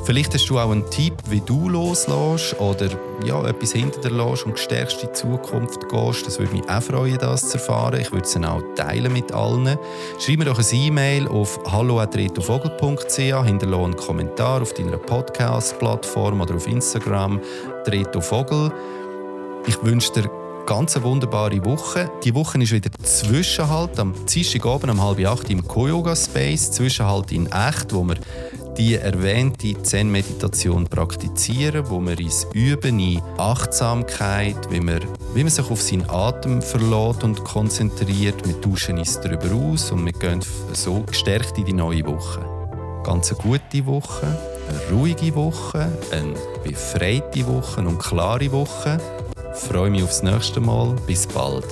Vielleicht 0.06 0.34
hast 0.34 0.50
du 0.50 0.58
auch 0.58 0.72
einen 0.72 0.90
Tipp, 0.90 1.14
wie 1.30 1.42
du 1.42 1.70
loslässt 1.70 2.60
oder 2.60 2.90
ja, 3.24 3.46
etwas 3.46 3.74
hinter 3.74 4.02
dir 4.02 4.10
lässt 4.10 4.46
und 4.46 4.54
gestärkt 4.54 4.94
in 5.04 5.10
die 5.10 5.14
Zukunft 5.14 5.88
gehst. 5.90 6.26
Das 6.26 6.40
würde 6.40 6.54
mich 6.54 6.68
auch 6.70 6.82
freuen, 6.82 7.18
das 7.20 7.50
zu 7.50 7.58
erfahren. 7.58 8.00
Ich 8.00 8.12
würde 8.12 8.26
es 8.26 8.34
dann 8.34 8.46
auch 8.46 8.62
teilen 8.76 9.14
mit 9.14 9.32
allen. 9.32 9.78
Schreib 10.20 10.40
mir 10.40 10.46
doch 10.46 10.58
ein 10.58 10.66
E-Mail 10.72 11.28
auf 11.28 11.60
hallo.retrovogel.ch, 11.72 13.46
hinterlasse 13.46 13.84
einen 13.84 13.96
Kommentar 13.98 14.62
auf 14.62 14.74
deiner 14.74 14.98
Podcast-Plattform 14.98 16.42
oder 16.42 16.56
auf 16.56 16.68
Instagram, 16.68 17.40
Vogel. 18.20 18.72
Ich 19.68 19.84
wünsche 19.84 20.14
dir 20.14 20.39
ganz 20.70 20.96
eine 20.96 21.04
wunderbare 21.06 21.66
Woche. 21.66 22.12
Die 22.24 22.36
Woche 22.36 22.62
ist 22.62 22.72
wieder 22.72 22.92
Zwischenhalt 23.02 23.98
am 23.98 24.14
Dienstagabend 24.28 24.92
um 24.92 25.02
halb 25.02 25.26
acht 25.26 25.50
im 25.50 25.68
Koyoga 25.68 26.16
Space. 26.16 26.70
Zwischenhalt 26.70 27.32
in 27.32 27.48
echt, 27.48 27.92
wo 27.92 28.04
wir 28.04 28.18
die 28.78 28.94
erwähnte 28.94 29.82
Zen-Meditation 29.82 30.86
praktizieren, 30.86 31.90
wo 31.90 32.00
wir 32.00 32.20
uns 32.20 32.46
üben 32.54 33.00
in 33.00 33.20
Achtsamkeit, 33.40 34.58
wie 34.70 34.80
man, 34.80 35.00
wie 35.34 35.42
man 35.42 35.50
sich 35.50 35.72
auf 35.72 35.82
seinen 35.82 36.08
Atem 36.08 36.62
verlässt 36.62 37.24
und 37.24 37.44
konzentriert. 37.44 38.48
Wir 38.48 38.62
tauschen 38.62 39.00
uns 39.00 39.20
darüber 39.20 39.52
aus 39.56 39.92
und 39.92 40.06
wir 40.06 40.14
gehen 40.14 40.42
so 40.74 41.00
gestärkt 41.00 41.58
in 41.58 41.66
die 41.66 41.74
neue 41.74 42.06
Woche. 42.06 42.46
Ganz 43.04 43.32
eine 43.32 43.42
gute 43.42 43.88
Woche, 43.88 44.28
eine 44.70 44.96
ruhige 44.96 45.34
Woche, 45.34 45.92
eine 46.12 46.36
befreite 46.64 47.48
Woche 47.48 47.82
und 47.82 47.98
klare 47.98 48.52
Woche. 48.52 49.00
Freue 49.54 49.90
mich 49.90 50.04
aufs 50.04 50.24
nächste 50.24 50.60
Mal. 50.60 50.96
Bis 51.08 51.28
bald. 51.28 51.66